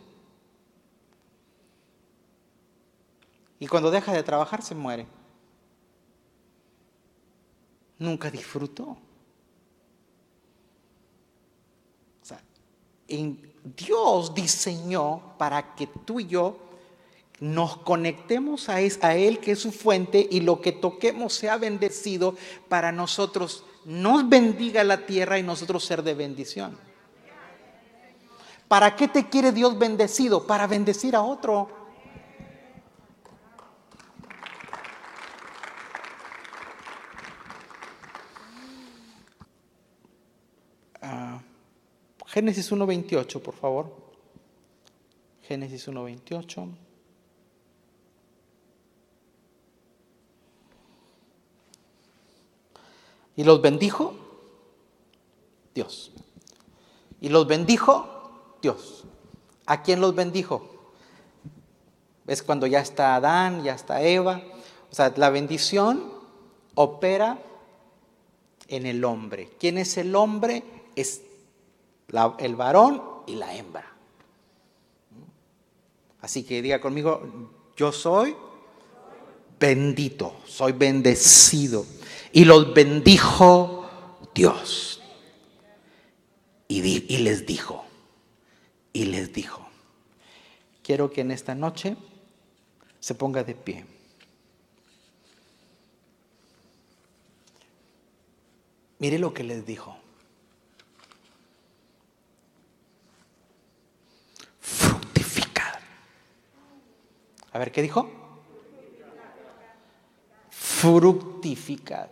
Y 3.60 3.68
cuando 3.68 3.92
deja 3.92 4.14
de 4.14 4.24
trabajar 4.24 4.62
se 4.62 4.74
muere. 4.74 5.06
Nunca 7.98 8.32
disfrutó. 8.32 8.98
O 12.22 12.26
sea, 12.26 12.42
Dios 13.76 14.34
diseñó 14.34 15.22
para 15.38 15.76
que 15.76 15.88
tú 15.88 16.20
y 16.20 16.28
yo 16.28 16.58
nos 17.40 17.78
conectemos 17.78 18.68
a, 18.70 18.82
Él, 18.82 19.40
que 19.40 19.52
es 19.52 19.60
su 19.60 19.72
fuente, 19.72 20.28
y 20.30 20.42
lo 20.42 20.62
que 20.62 20.72
toquemos 20.72 21.34
sea 21.34 21.58
bendecido 21.58 22.36
para 22.68 22.92
nosotros. 22.92 23.64
Nos 23.86 24.28
bendiga 24.28 24.84
la 24.84 25.06
tierra 25.06 25.40
y 25.40 25.44
nosotros 25.44 25.86
ser 25.86 26.04
de 26.04 26.14
bendición. 26.14 26.78
¿Para 28.68 28.96
qué 28.96 29.08
te 29.08 29.30
quiere 29.30 29.52
Dios 29.52 29.80
bendecido? 29.80 30.46
Para 30.46 30.68
bendecir 30.68 31.16
a 31.16 31.22
otro. 31.22 31.79
Génesis 42.30 42.72
1.28, 42.72 43.42
por 43.42 43.56
favor. 43.56 43.92
Génesis 45.48 45.88
1.28. 45.88 46.70
Y 53.36 53.44
los 53.44 53.62
bendijo 53.62 54.14
Dios. 55.74 56.12
Y 57.20 57.30
los 57.30 57.48
bendijo 57.48 58.58
Dios. 58.62 59.06
¿A 59.66 59.82
quién 59.82 60.00
los 60.00 60.14
bendijo? 60.14 60.94
Es 62.28 62.44
cuando 62.44 62.68
ya 62.68 62.80
está 62.80 63.16
Adán, 63.16 63.64
ya 63.64 63.74
está 63.74 64.04
Eva. 64.04 64.44
O 64.92 64.94
sea, 64.94 65.12
la 65.16 65.32
bendición 65.32 66.14
opera 66.76 67.42
en 68.68 68.86
el 68.86 69.04
hombre. 69.04 69.50
¿Quién 69.60 69.80
es 69.80 69.98
el 69.98 70.16
hombre? 70.16 70.64
Es 70.96 71.24
el 72.40 72.56
varón 72.56 73.02
y 73.28 73.36
la 73.36 73.56
hembra. 73.56 73.86
Así 76.22 76.44
que 76.44 76.62
diga 76.62 76.82
conmigo, 76.82 77.52
yo 77.78 77.92
soy 77.92 78.36
bendito, 79.60 80.36
soy 80.46 80.74
bendecido. 80.74 81.86
Y 82.32 82.46
los 82.46 82.74
bendijo 82.74 83.90
Dios. 84.34 85.02
Y, 86.68 86.82
y 87.14 87.18
les 87.20 87.46
dijo, 87.46 87.84
y 88.94 89.06
les 89.06 89.34
dijo, 89.34 89.68
quiero 90.84 91.10
que 91.10 91.22
en 91.22 91.32
esta 91.32 91.56
noche 91.56 91.98
se 93.00 93.16
ponga 93.16 93.44
de 93.44 93.56
pie. 93.56 93.86
Mire 99.00 99.18
lo 99.18 99.34
que 99.34 99.44
les 99.44 99.66
dijo. 99.66 99.98
Fructificad. 104.60 105.80
A 107.52 107.60
ver, 107.60 107.72
¿qué 107.72 107.82
dijo? 107.82 108.10
Fructificad. 110.50 112.10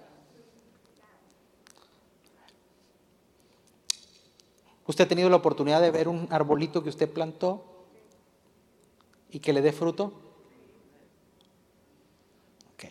¿Usted 4.88 5.04
ha 5.04 5.08
tenido 5.08 5.30
la 5.30 5.36
oportunidad 5.36 5.82
de 5.82 5.92
ver 5.92 6.08
un 6.08 6.28
arbolito 6.32 6.82
que 6.82 6.90
usted 6.90 7.12
plantó 7.12 7.64
y 9.30 9.40
que 9.40 9.52
le 9.52 9.62
dé 9.62 9.74
fruto? 9.74 10.14
Ok. 12.74 12.86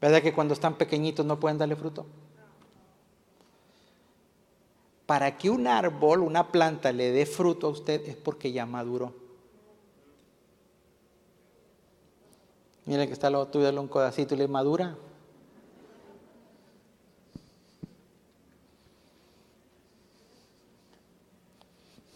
¿Verdad 0.00 0.22
que 0.22 0.32
cuando 0.32 0.54
están 0.54 0.78
pequeñitos 0.78 1.26
no 1.26 1.40
pueden 1.40 1.58
darle 1.58 1.74
fruto? 1.74 2.06
Para 5.04 5.36
que 5.36 5.50
un 5.50 5.66
árbol, 5.66 6.20
una 6.20 6.48
planta 6.48 6.92
le 6.92 7.10
dé 7.10 7.26
fruto 7.26 7.66
a 7.66 7.70
usted 7.70 8.08
es 8.08 8.16
porque 8.16 8.52
ya 8.52 8.66
maduró. 8.66 9.25
Mire 12.86 13.06
que 13.06 13.12
está 13.12 13.30
lo 13.30 13.46
tuyo, 13.48 13.64
dale 13.64 13.80
un 13.80 13.88
codacito 13.88 14.34
y 14.34 14.38
le 14.38 14.48
madura. 14.48 14.96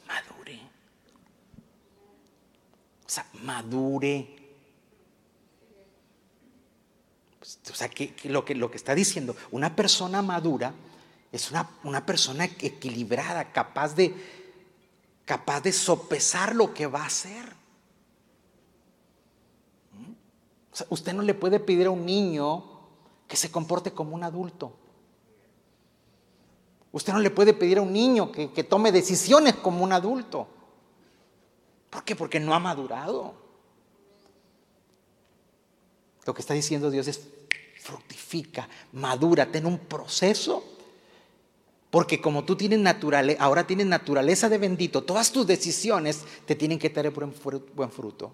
Madure. 0.07 0.61
O 3.05 3.09
sea, 3.09 3.27
madure. 3.43 4.41
Pues, 7.41 7.59
o 7.71 7.75
sea, 7.75 7.89
que, 7.89 8.15
lo, 8.25 8.45
que 8.45 8.55
lo 8.55 8.71
que 8.71 8.77
está 8.77 8.95
diciendo, 8.95 9.35
una 9.51 9.75
persona 9.75 10.23
madura 10.23 10.73
es 11.33 11.51
una, 11.51 12.07
persona 12.07 12.45
equilibrada, 12.45 13.53
capaz 13.53 13.95
de, 13.95 14.15
capaz 15.25 15.61
de 15.61 15.73
sopesar 15.73 16.55
lo 16.55 16.75
que 16.75 16.87
va 16.87 17.03
a 17.03 17.07
hacer. 17.07 17.45
¿Mm? 19.93 20.13
Usted 20.89 21.13
no 21.13 21.23
le 21.23 21.35
puede 21.35 21.61
pedir 21.61 21.87
a 21.87 21.91
un 21.91 22.05
niño 22.05 22.65
que 23.29 23.37
se 23.37 23.51
comporte 23.51 23.93
como 23.93 24.15
un 24.15 24.25
adulto. 24.25 24.73
Usted 26.93 27.13
no 27.13 27.21
le 27.21 27.31
puede 27.31 27.55
pedir 27.55 27.79
a 27.79 27.83
un 27.83 27.93
niño 27.93 28.33
que, 28.33 28.51
que 28.51 28.65
tome 28.65 28.91
decisiones 28.91 29.55
como 29.55 29.85
un 29.85 29.93
adulto. 29.93 30.49
¿Por 31.89 32.05
qué? 32.05 32.17
Porque 32.17 32.41
no 32.41 32.55
ha 32.55 32.59
madurado. 32.59 33.35
Lo 36.25 36.35
que 36.35 36.41
está 36.41 36.55
diciendo 36.55 36.91
Dios 36.91 37.07
es 37.09 37.29
fructifica, 37.81 38.69
madura, 38.93 39.47
ten 39.51 39.67
un 39.67 39.79
proceso 39.79 40.63
porque 41.91 42.21
como 42.21 42.45
tú 42.45 42.57
tienes 42.57 42.79
naturaleza, 42.79 43.43
ahora 43.43 43.67
tienes 43.67 43.87
naturaleza 43.87 44.49
de 44.49 44.59
bendito, 44.59 45.03
todas 45.03 45.33
tus 45.33 45.47
decisiones 45.47 46.23
te 46.47 46.55
tienen 46.55 46.79
que 46.79 46.89
tener 46.89 47.13
buen 47.13 47.91
fruto. 47.91 48.33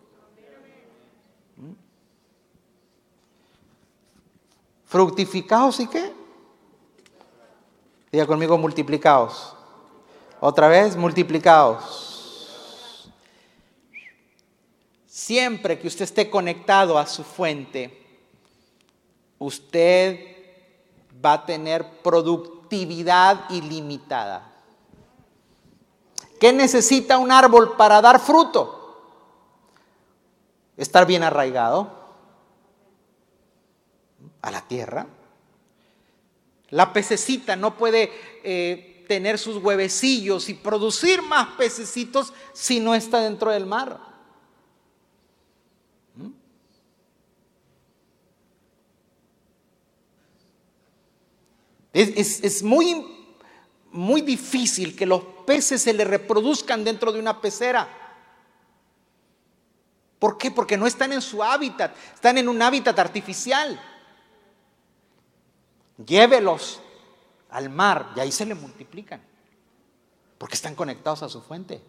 Fructificados 4.86 5.80
y 5.80 5.88
qué? 5.88 6.12
Diga 8.10 8.26
conmigo 8.26 8.56
multiplicados. 8.56 9.54
Otra 10.40 10.68
vez, 10.68 10.96
multiplicados. 10.96 13.10
Siempre 15.06 15.78
que 15.78 15.88
usted 15.88 16.04
esté 16.04 16.30
conectado 16.30 16.98
a 16.98 17.06
su 17.06 17.24
fuente, 17.24 18.06
usted 19.38 20.20
va 21.24 21.34
a 21.34 21.46
tener 21.46 22.02
producto 22.02 22.56
actividad 22.66 23.48
ilimitada. 23.50 24.42
¿Qué 26.40 26.52
necesita 26.52 27.16
un 27.16 27.30
árbol 27.30 27.76
para 27.76 28.02
dar 28.02 28.18
fruto? 28.18 28.72
Estar 30.76 31.06
bien 31.06 31.22
arraigado 31.22 31.95
a 34.46 34.50
la 34.52 34.60
tierra. 34.62 35.06
La 36.70 36.92
pececita 36.92 37.56
no 37.56 37.76
puede 37.76 38.12
eh, 38.44 39.04
tener 39.08 39.38
sus 39.38 39.56
huevecillos 39.56 40.48
y 40.48 40.54
producir 40.54 41.20
más 41.20 41.56
pececitos 41.56 42.32
si 42.52 42.78
no 42.78 42.94
está 42.94 43.20
dentro 43.20 43.50
del 43.50 43.66
mar. 43.66 44.00
Es, 51.92 52.62
muy, 52.62 53.04
muy 53.90 54.20
difícil 54.20 54.94
que 54.94 55.06
los 55.06 55.22
peces 55.46 55.80
se 55.82 55.94
le 55.94 56.04
reproduzcan 56.04 56.84
dentro 56.84 57.10
de 57.10 57.18
una 57.18 57.40
pecera. 57.40 57.88
¿Por 60.18 60.36
qué? 60.36 60.50
Porque 60.50 60.76
no 60.76 60.86
están 60.86 61.12
en 61.14 61.22
su 61.22 61.42
hábitat, 61.42 61.96
están 62.14 62.36
en 62.38 62.48
un 62.48 62.60
hábitat 62.60 62.98
artificial. 62.98 63.80
Llévelos 66.04 66.80
al 67.50 67.70
mar 67.70 68.12
y 68.16 68.20
ahí 68.20 68.32
se 68.32 68.44
le 68.44 68.54
multiplican, 68.54 69.22
porque 70.38 70.54
están 70.54 70.74
conectados 70.74 71.22
a 71.22 71.28
su 71.28 71.40
fuente. 71.40 71.80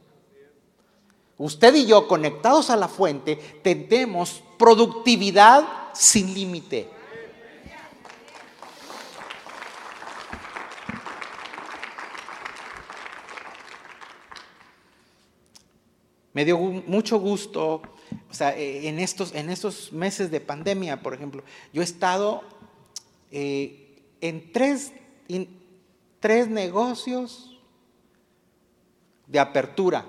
Usted 1.38 1.76
y 1.76 1.86
yo 1.86 2.08
conectados 2.08 2.70
a 2.70 2.76
la 2.76 2.88
fuente 2.88 3.36
tenemos 3.62 4.42
productividad 4.58 5.68
sin 5.94 6.34
límite. 6.34 6.90
Me 16.34 16.46
dio 16.46 16.58
mucho 16.60 17.20
gusto, 17.20 17.82
o 18.30 18.34
sea, 18.34 18.56
eh, 18.56 18.88
en 18.88 19.00
estos, 19.00 19.34
en 19.34 19.50
estos 19.50 19.92
meses 19.92 20.30
de 20.30 20.40
pandemia, 20.40 21.02
por 21.02 21.16
ejemplo, 21.16 21.44
yo 21.74 21.82
he 21.82 21.84
estado 21.84 22.44
eh, 23.32 23.87
en 24.22 24.52
tres, 24.52 24.94
tres 26.20 26.48
negocios 26.48 27.60
de 29.28 29.40
apertura 29.40 30.06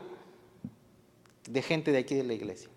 de 1.49 1.63
gente 1.63 1.93
de 1.93 1.99
aquí 1.99 2.15
de 2.15 2.25
la 2.25 2.35
iglesia. 2.35 2.71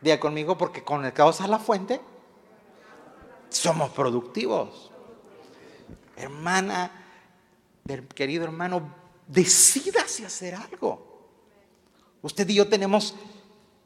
Diga 0.00 0.18
conmigo, 0.18 0.58
porque 0.58 0.82
conectados 0.82 1.40
a 1.40 1.46
la 1.46 1.60
fuente, 1.60 2.00
somos 3.50 3.90
productivos 3.90 4.92
hermana, 6.16 6.90
querido 8.14 8.44
hermano, 8.44 8.94
decídase 9.26 10.24
hacer 10.24 10.54
algo. 10.54 11.28
Usted 12.22 12.48
y 12.48 12.54
yo 12.54 12.68
tenemos 12.68 13.14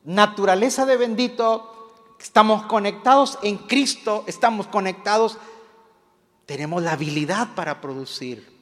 naturaleza 0.07 0.87
de 0.87 0.97
bendito, 0.97 2.17
estamos 2.19 2.65
conectados 2.65 3.39
en 3.43 3.59
Cristo, 3.59 4.25
estamos 4.27 4.67
conectados, 4.67 5.37
tenemos 6.47 6.83
la 6.83 6.93
habilidad 6.93 7.55
para 7.55 7.83
producir. 7.83 8.57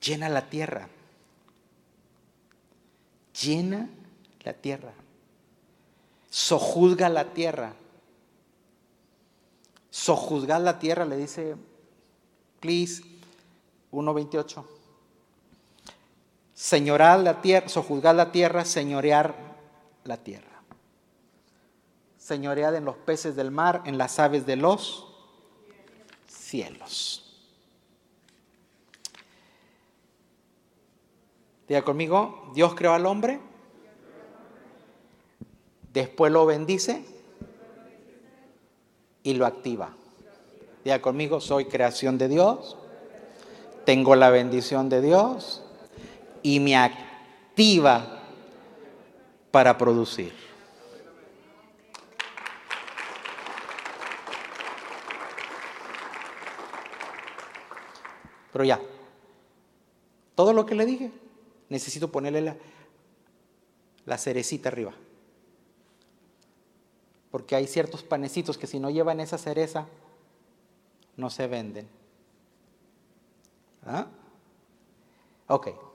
Llena 0.00 0.28
la 0.28 0.48
tierra. 0.48 0.88
Llena 3.42 3.88
la 4.44 4.52
tierra. 4.52 4.92
Sojuzga 6.30 7.08
la 7.08 7.32
tierra 7.32 7.74
sojuzgar 9.96 10.60
la 10.60 10.78
tierra, 10.78 11.06
le 11.06 11.16
dice, 11.16 11.56
please, 12.60 13.02
1.28. 13.92 14.75
Señorar 16.56 17.20
la 17.20 17.42
tierra, 17.42 17.68
sojuzgar 17.68 18.14
la 18.14 18.32
tierra, 18.32 18.64
señorear 18.64 19.34
la 20.04 20.16
tierra. 20.16 20.62
Señorear 22.16 22.74
en 22.74 22.86
los 22.86 22.96
peces 22.96 23.36
del 23.36 23.50
mar, 23.50 23.82
en 23.84 23.98
las 23.98 24.18
aves 24.18 24.46
de 24.46 24.56
los 24.56 25.06
cielos. 26.26 27.22
Diga 31.68 31.82
conmigo, 31.82 32.50
Dios 32.54 32.74
creó 32.74 32.94
al 32.94 33.04
hombre, 33.04 33.38
después 35.92 36.32
lo 36.32 36.46
bendice 36.46 37.04
y 39.22 39.34
lo 39.34 39.44
activa. 39.44 39.90
Diga 40.84 41.02
conmigo, 41.02 41.38
soy 41.42 41.66
creación 41.66 42.16
de 42.16 42.28
Dios, 42.28 42.78
tengo 43.84 44.16
la 44.16 44.30
bendición 44.30 44.88
de 44.88 45.02
Dios 45.02 45.64
y 46.46 46.60
me 46.60 46.76
activa 46.76 48.22
para 49.50 49.76
producir. 49.76 50.32
Pero 58.52 58.62
ya, 58.62 58.80
todo 60.36 60.52
lo 60.52 60.64
que 60.66 60.76
le 60.76 60.86
dije, 60.86 61.10
necesito 61.68 62.12
ponerle 62.12 62.56
la, 64.04 64.16
cerecita 64.16 64.68
arriba. 64.68 64.94
Porque 67.32 67.56
hay 67.56 67.66
ciertos 67.66 68.04
panecitos 68.04 68.56
que 68.56 68.68
si 68.68 68.78
no 68.78 68.90
llevan 68.90 69.18
esa 69.18 69.36
cereza, 69.36 69.88
no 71.16 71.28
se 71.28 71.48
venden. 71.48 71.88
¿Ah? 73.84 74.06
Ok, 75.48 75.85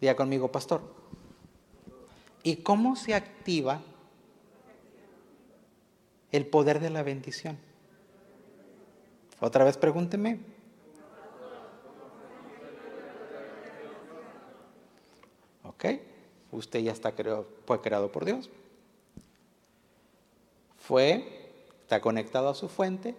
Diga 0.00 0.14
conmigo, 0.14 0.50
pastor. 0.50 0.82
¿Y 2.42 2.56
cómo 2.56 2.96
se 2.96 3.14
activa 3.14 3.80
el 6.30 6.46
poder 6.46 6.80
de 6.80 6.90
la 6.90 7.02
bendición? 7.02 7.58
Otra 9.40 9.64
vez 9.64 9.76
pregúnteme. 9.76 10.40
Ok, 15.64 15.84
usted 16.52 16.80
ya 16.80 16.92
está 16.92 17.12
creado, 17.12 17.46
fue 17.66 17.80
creado 17.80 18.10
por 18.10 18.24
Dios. 18.24 18.50
Fue, 20.76 21.52
está 21.82 22.00
conectado 22.00 22.48
a 22.48 22.54
su 22.54 22.68
fuente. 22.68 23.14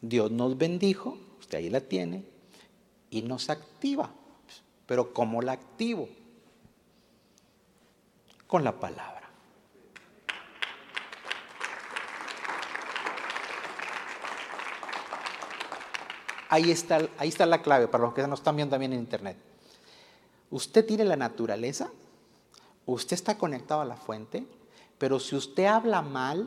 Dios 0.00 0.30
nos 0.30 0.58
bendijo, 0.58 1.16
usted 1.38 1.58
ahí 1.58 1.70
la 1.70 1.80
tiene, 1.80 2.24
y 3.10 3.22
nos 3.22 3.48
activa. 3.48 4.12
Pero 4.86 5.12
¿cómo 5.12 5.42
la 5.42 5.52
activo? 5.52 6.08
Con 8.46 8.64
la 8.64 8.72
palabra. 8.72 9.22
Ahí 16.48 16.70
está, 16.70 17.08
ahí 17.16 17.30
está 17.30 17.46
la 17.46 17.62
clave 17.62 17.88
para 17.88 18.04
los 18.04 18.12
que 18.12 18.26
nos 18.26 18.40
están 18.40 18.56
viendo 18.56 18.74
también 18.74 18.92
en 18.92 18.98
internet. 18.98 19.38
Usted 20.50 20.84
tiene 20.84 21.04
la 21.04 21.16
naturaleza, 21.16 21.90
usted 22.84 23.14
está 23.14 23.38
conectado 23.38 23.80
a 23.80 23.86
la 23.86 23.96
fuente, 23.96 24.46
pero 24.98 25.18
si 25.18 25.34
usted 25.34 25.64
habla 25.64 26.02
mal, 26.02 26.46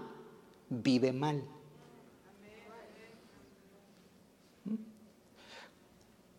vive 0.69 1.11
mal. 1.11 1.41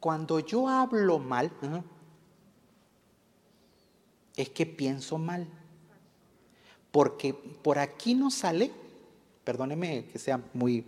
Cuando 0.01 0.41
yo 0.41 0.69
hablo 0.69 1.19
mal, 1.19 1.51
es 4.37 4.49
que 4.51 4.67
pienso 4.67 5.19
mal. 5.19 5.47
Porque 6.91 7.35
por 7.35 7.79
aquí 7.79 8.15
no 8.15 8.31
sale, 8.31 8.71
perdóneme 9.45 10.07
que 10.07 10.19
sea 10.19 10.41
muy 10.55 10.85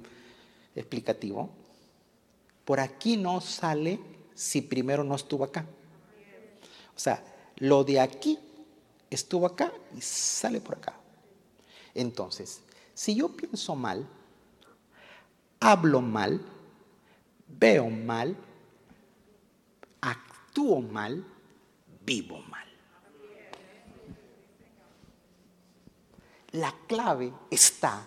explicativo, 0.74 1.50
por 2.64 2.80
aquí 2.80 3.16
no 3.16 3.40
sale 3.40 3.98
si 4.34 4.62
primero 4.62 5.02
no 5.04 5.16
estuvo 5.16 5.44
acá. 5.44 5.66
O 6.94 6.98
sea, 6.98 7.22
lo 7.56 7.84
de 7.84 8.00
aquí 8.00 8.38
estuvo 9.10 9.46
acá 9.46 9.72
y 9.96 10.00
sale 10.00 10.60
por 10.60 10.76
acá. 10.76 10.94
Entonces, 11.94 12.60
si 12.94 13.14
yo 13.14 13.28
pienso 13.28 13.74
mal, 13.74 14.06
hablo 15.60 16.00
mal, 16.00 16.40
veo 17.46 17.88
mal, 17.88 18.36
actúo 20.58 20.82
mal, 20.82 21.24
vivo 22.04 22.40
mal. 22.50 22.66
La 26.52 26.74
clave 26.88 27.32
está 27.48 28.04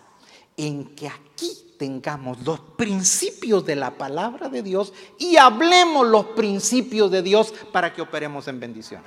en 0.58 0.93
que 0.93 1.08
aquí 1.08 1.76
tengamos 1.80 2.41
los 2.41 2.60
principios 2.60 3.66
de 3.66 3.78
la 3.78 3.91
palabra 3.91 4.49
de 4.49 4.62
Dios 4.62 4.91
y 5.18 5.38
hablemos 5.38 6.06
los 6.06 6.26
principios 6.28 7.10
de 7.10 7.22
Dios 7.22 7.54
para 7.72 7.93
que 7.93 8.02
operemos 8.02 8.47
en 8.49 8.60
bendición. 8.60 9.02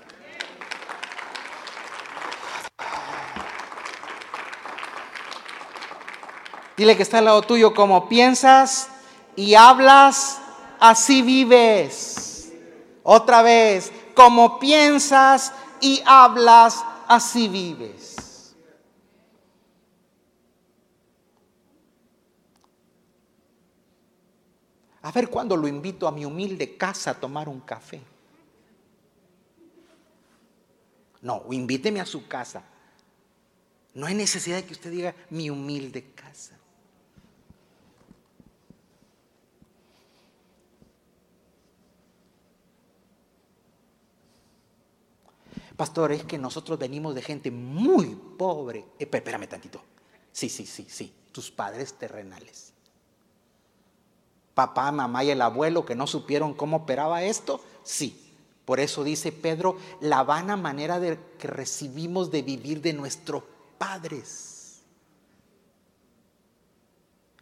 Dile 6.79 6.97
que 6.97 7.03
está 7.03 7.19
al 7.19 7.27
lado 7.27 7.43
tuyo 7.43 7.75
como 7.75 8.09
piensas 8.09 8.89
y 9.37 9.55
hablas, 9.55 10.41
así 10.81 11.21
vives. 11.21 12.24
Otra 13.05 13.43
vez, 13.43 13.93
como 14.15 14.59
piensas 14.59 15.53
y 15.81 16.03
hablas, 16.07 16.83
así 17.07 17.49
vives. 17.49 18.57
A 25.03 25.13
ver 25.13 25.29
cuándo 25.29 25.55
lo 25.55 25.69
invito 25.69 26.09
a 26.09 26.13
mi 26.13 26.25
humilde 26.25 26.79
casa 26.79 27.11
a 27.11 27.21
tomar 27.21 27.47
un 27.47 27.61
café. 27.61 28.01
No, 31.21 31.45
invíteme 31.51 32.01
a 32.01 32.07
su 32.07 32.27
casa. 32.27 32.65
No 33.93 34.07
hay 34.07 34.15
necesidad 34.15 34.57
de 34.57 34.65
que 34.65 34.73
usted 34.73 34.91
diga 34.91 35.15
mi 35.29 35.51
humilde 35.51 36.13
casa. 36.15 36.54
Pastor, 45.77 46.13
es 46.13 46.25
que 46.25 46.39
nosotros 46.39 46.79
venimos 46.79 47.15
de 47.15 47.23
gente 47.23 47.51
muy 47.51 48.15
pobre. 48.39 48.85
Eh, 48.99 49.09
espérame 49.11 49.49
tantito. 49.49 49.83
Sí, 50.33 50.49
sí, 50.49 50.67
sí, 50.67 50.87
sí. 50.89 51.13
Tus 51.33 51.51
padres 51.51 51.95
terrenales 51.95 52.75
papá, 54.55 54.91
mamá 54.93 55.25
y 55.25 55.31
el 55.31 55.43
abuelo 55.43 55.85
que 55.85 55.95
no 55.95 56.07
supieron 56.07 56.55
cómo 56.55 56.79
operaba 56.79 57.23
esto? 57.25 57.63
Sí. 57.83 58.21
Por 58.65 58.81
eso 58.81 59.05
dice 59.05 59.31
Pedro, 59.31 59.77
la 60.01 60.23
vana 60.23 60.57
manera 60.57 60.99
de 60.99 61.19
que 61.39 61.49
recibimos 61.49 62.31
de 62.31 62.41
vivir 62.41 62.81
de 62.81 62.95
nuestros 62.95 63.43
padres. 63.77 64.81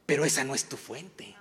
Pero 0.05 0.25
esa 0.25 0.43
no 0.43 0.55
es 0.55 0.69
tu 0.69 0.77
fuente. 0.77 1.37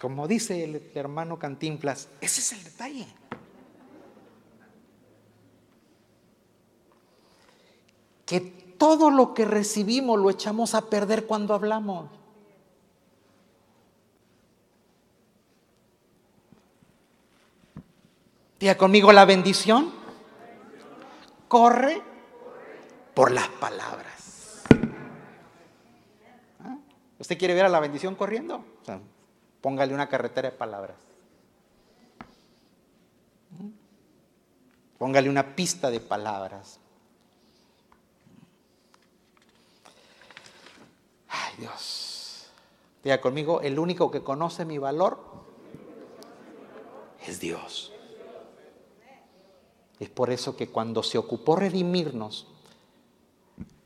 Como 0.00 0.28
dice 0.28 0.62
el 0.62 0.90
hermano 0.94 1.38
Cantinflas, 1.38 2.08
ese 2.20 2.40
es 2.40 2.52
el 2.52 2.64
detalle. 2.64 3.06
Que 8.24 8.40
todo 8.78 9.10
lo 9.10 9.34
que 9.34 9.44
recibimos 9.44 10.20
lo 10.20 10.30
echamos 10.30 10.74
a 10.74 10.82
perder 10.82 11.26
cuando 11.26 11.54
hablamos. 11.54 12.10
Diga 18.60 18.76
conmigo 18.76 19.12
la 19.12 19.24
bendición. 19.24 19.92
Corre 21.48 22.02
por 23.14 23.32
las 23.32 23.48
palabras. 23.48 24.62
¿Ah? 26.62 26.76
¿Usted 27.18 27.38
quiere 27.38 27.54
ver 27.54 27.64
a 27.64 27.68
la 27.68 27.80
bendición 27.80 28.14
corriendo? 28.14 28.64
Póngale 29.68 29.92
una 29.92 30.08
carretera 30.08 30.50
de 30.50 30.56
palabras. 30.56 30.96
Póngale 34.96 35.28
una 35.28 35.54
pista 35.54 35.90
de 35.90 36.00
palabras. 36.00 36.80
Ay 41.28 41.56
Dios. 41.58 42.48
Diga 43.04 43.20
conmigo, 43.20 43.60
el 43.60 43.78
único 43.78 44.10
que 44.10 44.22
conoce 44.22 44.64
mi 44.64 44.78
valor 44.78 45.20
es 47.26 47.38
Dios. 47.38 47.92
Es 50.00 50.08
por 50.08 50.30
eso 50.30 50.56
que 50.56 50.70
cuando 50.70 51.02
se 51.02 51.18
ocupó 51.18 51.56
redimirnos, 51.56 52.46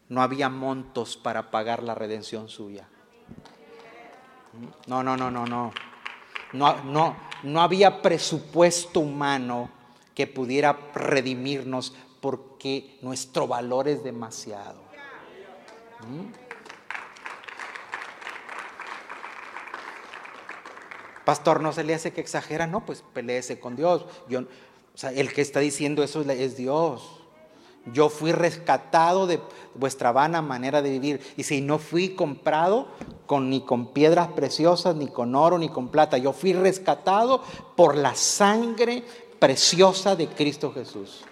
no 0.09 0.23
había 0.23 0.49
montos 0.49 1.17
para 1.17 1.51
pagar 1.51 1.83
la 1.83 1.97
redención 1.97 2.49
suya. 2.49 2.89
No, 4.87 5.03
no, 5.03 5.17
no, 5.17 5.31
no, 5.31 5.47
no. 5.47 5.73
No, 6.53 6.85
no, 6.85 7.17
no 7.43 7.63
había 7.63 8.03
presupuesto 8.03 9.01
humano 9.01 9.71
que 10.15 10.27
pudiera 10.27 10.79
redimirnos 10.95 11.95
porque 12.21 12.99
nuestro 13.01 13.47
valor 13.49 13.89
es 13.89 14.05
demasiado. 14.05 14.83
¿Mm? 16.09 16.43
Pastor, 21.25 21.61
¿no 21.61 21.73
se 21.73 21.85
le 21.85 21.95
hace 21.95 22.13
que 22.13 22.21
exagera? 22.21 22.67
No, 22.67 22.85
pues 22.85 23.03
peleese 23.13 23.61
con 23.61 23.77
Dios. 23.77 24.05
Yo, 24.29 24.41
o 24.41 24.99
sea, 24.99 25.13
el 25.13 25.33
que 25.33 25.41
está 25.41 25.61
diciendo 25.61 26.03
eso 26.03 26.23
es 26.23 26.57
Dios. 26.57 27.22
Yo 27.87 28.09
fui 28.09 28.33
rescatado 28.33 29.27
de 29.27 29.41
vuestra 29.75 30.13
vana 30.13 30.41
manera 30.41 30.83
de 30.83 30.91
vivir. 30.91 31.21
Y 31.37 31.43
si 31.43 31.61
no 31.61 31.79
fui 31.79 32.11
comprado 32.11 32.89
con, 33.27 33.51
ni 33.51 33.63
con 33.63 33.93
piedras 33.93 34.29
preciosas, 34.29 34.95
ni 34.95 35.09
con 35.09 35.35
oro, 35.35 35.59
ni 35.59 35.69
con 35.69 35.89
plata. 35.89 36.19
Yo 36.19 36.33
fui 36.33 36.53
rescatado 36.53 37.43
por 37.77 37.97
la 37.97 38.15
sangre 38.15 39.03
preciosa 39.39 40.15
de 40.15 40.29
Cristo 40.29 40.73
Jesús. 40.73 41.25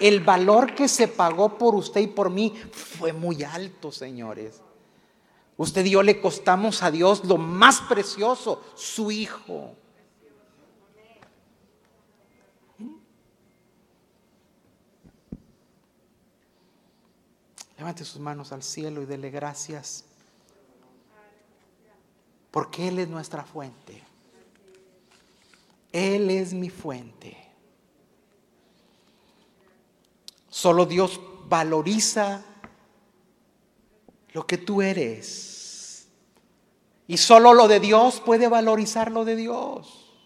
el 0.00 0.20
valor 0.20 0.74
que 0.74 0.88
se 0.88 1.08
pagó 1.08 1.58
por 1.58 1.74
usted 1.74 2.00
y 2.00 2.06
por 2.06 2.30
mí 2.30 2.54
fue 2.72 3.12
muy 3.12 3.42
alto, 3.42 3.90
señores. 3.90 4.60
Usted 5.56 5.84
y 5.84 5.90
yo 5.90 6.02
le 6.02 6.20
costamos 6.20 6.82
a 6.82 6.90
Dios 6.90 7.24
lo 7.24 7.36
más 7.36 7.80
precioso, 7.80 8.62
su 8.74 9.10
Hijo. 9.10 9.74
Levante 17.78 18.04
sus 18.04 18.20
manos 18.20 18.50
al 18.50 18.64
cielo 18.64 19.02
y 19.02 19.06
dele 19.06 19.30
gracias. 19.30 20.04
Porque 22.50 22.88
Él 22.88 22.98
es 22.98 23.08
nuestra 23.08 23.44
fuente. 23.44 24.02
Él 25.92 26.28
es 26.28 26.52
mi 26.52 26.70
fuente. 26.70 27.36
Solo 30.48 30.86
Dios 30.86 31.20
valoriza 31.46 32.42
lo 34.32 34.44
que 34.44 34.58
tú 34.58 34.82
eres. 34.82 36.08
Y 37.06 37.16
solo 37.16 37.54
lo 37.54 37.68
de 37.68 37.78
Dios 37.78 38.20
puede 38.20 38.48
valorizar 38.48 39.12
lo 39.12 39.24
de 39.24 39.36
Dios. 39.36 40.16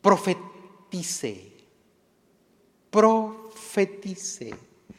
Profetice. 0.00 1.52
Profetice 2.90 3.37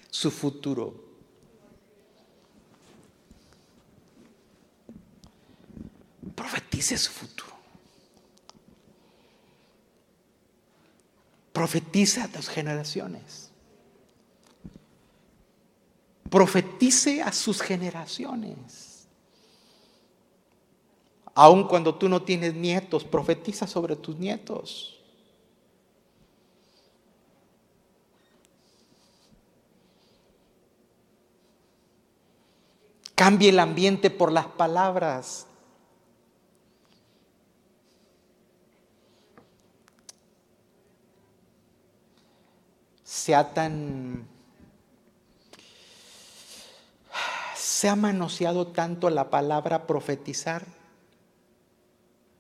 su 0.10 0.32
futuro. 0.32 0.94
Profetice 6.36 6.98
su 6.98 7.12
futuro. 7.12 7.54
Profetice 11.52 12.22
a 12.22 12.28
tus 12.28 12.48
generaciones. 12.48 13.52
Profetice 16.30 17.22
a 17.22 17.32
sus 17.32 17.62
generaciones. 17.62 19.08
Aun 21.34 21.68
cuando 21.68 21.96
tú 21.96 22.08
no 22.08 22.22
tienes 22.22 22.54
nietos, 22.54 23.04
profetiza 23.04 23.66
sobre 23.66 23.96
tus 23.96 24.18
nietos. 24.18 24.99
Cambie 33.20 33.50
el 33.50 33.60
ambiente 33.60 34.10
por 34.10 34.32
las 34.32 34.46
palabras. 34.46 35.46
Sea 43.04 43.54
tan 43.54 44.26
se 47.56 47.90
ha 47.90 47.98
manoseado 47.98 48.68
tanto 48.68 49.10
la 49.10 49.30
palabra 49.30 49.86
profetizar, 49.86 50.66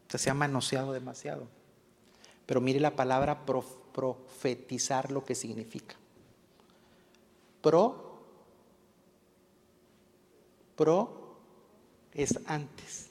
se 0.08 0.30
ha 0.30 0.34
manoseado 0.34 0.94
demasiado. 0.94 1.50
Pero 2.46 2.62
mire 2.62 2.80
la 2.80 2.96
palabra 2.96 3.46
profetizar 3.46 5.12
lo 5.12 5.26
que 5.26 5.36
significa. 5.36 5.98
Pro, 7.62 8.09
pro 10.80 11.36
es 12.14 12.40
antes. 12.46 13.10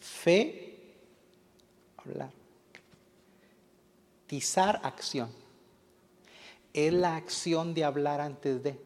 Fe, 0.00 0.96
hablar. 1.98 2.32
Tizar, 4.26 4.80
acción. 4.82 5.30
Es 6.72 6.94
la 6.94 7.14
acción 7.16 7.74
de 7.74 7.84
hablar 7.84 8.22
antes 8.22 8.62
de. 8.62 8.80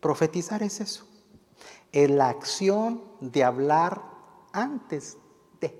Profetizar 0.00 0.62
es 0.62 0.80
eso. 0.80 1.06
Es 1.92 2.08
la 2.08 2.30
acción 2.30 3.04
de 3.20 3.44
hablar 3.44 4.00
antes 4.52 5.18
de. 5.60 5.78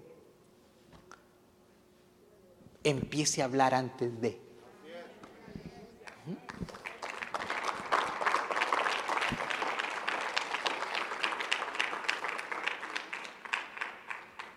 Empiece 2.85 3.41
a 3.41 3.47
hablar 3.47 3.73
antes 3.73 4.21
de. 4.21 4.46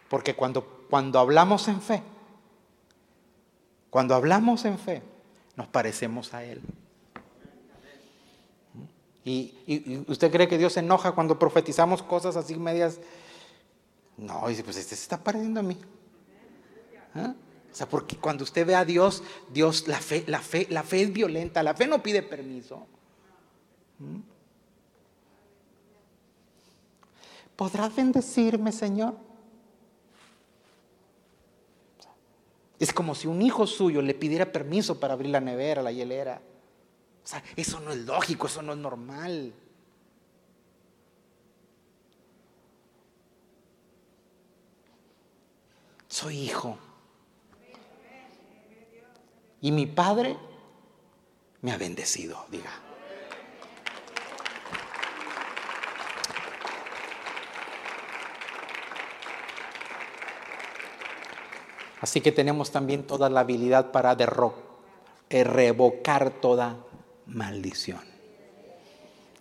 Porque 0.10 0.36
cuando, 0.36 0.64
cuando 0.90 1.20
hablamos 1.20 1.68
en 1.68 1.82
fe, 1.82 2.02
cuando 3.90 4.16
hablamos 4.16 4.66
en 4.66 4.78
fe, 4.78 5.02
nos 5.56 5.68
parecemos 5.68 6.34
a 6.34 6.44
Él. 6.44 6.62
Y, 9.24 10.04
usted 10.08 10.32
cree 10.32 10.48
que 10.48 10.58
Dios 10.58 10.74
se 10.74 10.80
enoja 10.80 11.12
cuando 11.12 11.38
profetizamos 11.38 12.02
cosas 12.02 12.36
así 12.36 12.56
medias. 12.56 13.00
No, 14.18 14.48
dice, 14.48 14.64
pues 14.64 14.78
este 14.78 14.96
se 14.96 15.04
está 15.04 15.24
pareciendo 15.24 15.60
a 15.60 15.64
mí. 15.64 15.78
¿Ah? 17.14 17.34
O 17.72 17.76
sea, 17.76 17.88
porque 17.88 18.18
cuando 18.18 18.44
usted 18.44 18.66
ve 18.66 18.76
a 18.76 18.86
Dios, 18.86 19.22
Dios, 19.54 19.88
la 19.88 20.00
fe, 20.00 20.24
la 20.28 20.40
fe, 20.40 20.66
la 20.70 20.84
fe 20.84 21.04
es 21.04 21.14
violenta, 21.14 21.62
la 21.62 21.76
fe 21.76 21.86
no 21.86 22.02
pide 22.02 22.24
permiso. 22.24 22.88
¿Mm? 24.00 24.20
¿Podrás 27.56 27.96
bendecirme, 27.96 28.72
Señor? 28.72 29.29
Es 32.80 32.94
como 32.94 33.14
si 33.14 33.28
un 33.28 33.42
hijo 33.42 33.68
suyo 33.68 34.02
le 34.02 34.14
pidiera 34.14 34.52
permiso 34.52 35.00
para 35.00 35.14
abrir 35.14 35.32
la 35.32 35.42
nevera, 35.42 35.82
la 35.82 35.92
hielera. 35.92 36.42
O 37.24 37.28
sea, 37.28 37.44
eso 37.56 37.80
no 37.82 37.92
es 37.92 37.98
lógico, 38.00 38.48
eso 38.48 38.62
no 38.62 38.72
es 38.72 38.80
normal. 38.80 39.54
Soy 46.08 46.38
hijo. 46.40 46.78
Y 49.62 49.72
mi 49.72 49.86
padre 49.86 50.38
me 51.62 51.74
ha 51.74 51.78
bendecido, 51.78 52.46
diga. 52.50 52.89
Así 62.02 62.22
que 62.22 62.32
tenemos 62.32 62.72
también 62.72 63.04
toda 63.04 63.30
la 63.30 63.42
habilidad 63.42 63.92
para 63.92 64.16
eh, 65.30 65.44
revocar 65.44 66.30
toda 66.32 66.78
maldición. 67.26 68.00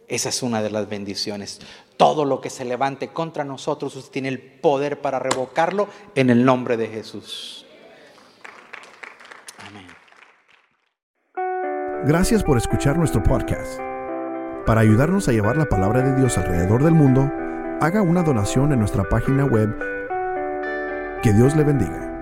Esa 0.08 0.30
es 0.30 0.42
una 0.42 0.62
de 0.62 0.70
las 0.70 0.88
bendiciones. 0.88 1.60
Todo 1.96 2.24
lo 2.24 2.40
que 2.40 2.50
se 2.50 2.64
levante 2.64 3.08
contra 3.08 3.44
nosotros, 3.44 3.94
usted 3.94 4.10
tiene 4.10 4.28
el 4.28 4.40
poder 4.40 5.00
para 5.00 5.18
revocarlo 5.18 5.88
en 6.14 6.30
el 6.30 6.44
nombre 6.44 6.76
de 6.76 6.88
Jesús. 6.88 7.66
Amén. 9.66 9.86
Gracias 12.06 12.42
por 12.42 12.56
escuchar 12.56 12.96
nuestro 12.96 13.22
podcast. 13.22 13.80
Para 14.66 14.80
ayudarnos 14.80 15.28
a 15.28 15.32
llevar 15.32 15.56
la 15.56 15.68
palabra 15.68 16.02
de 16.02 16.14
Dios 16.16 16.38
alrededor 16.38 16.82
del 16.84 16.94
mundo, 16.94 17.30
haga 17.80 18.02
una 18.02 18.22
donación 18.22 18.72
en 18.72 18.80
nuestra 18.80 19.08
página 19.08 19.44
web. 19.44 19.74
Que 21.22 21.32
Dios 21.32 21.56
le 21.56 21.64
bendiga. 21.64 22.17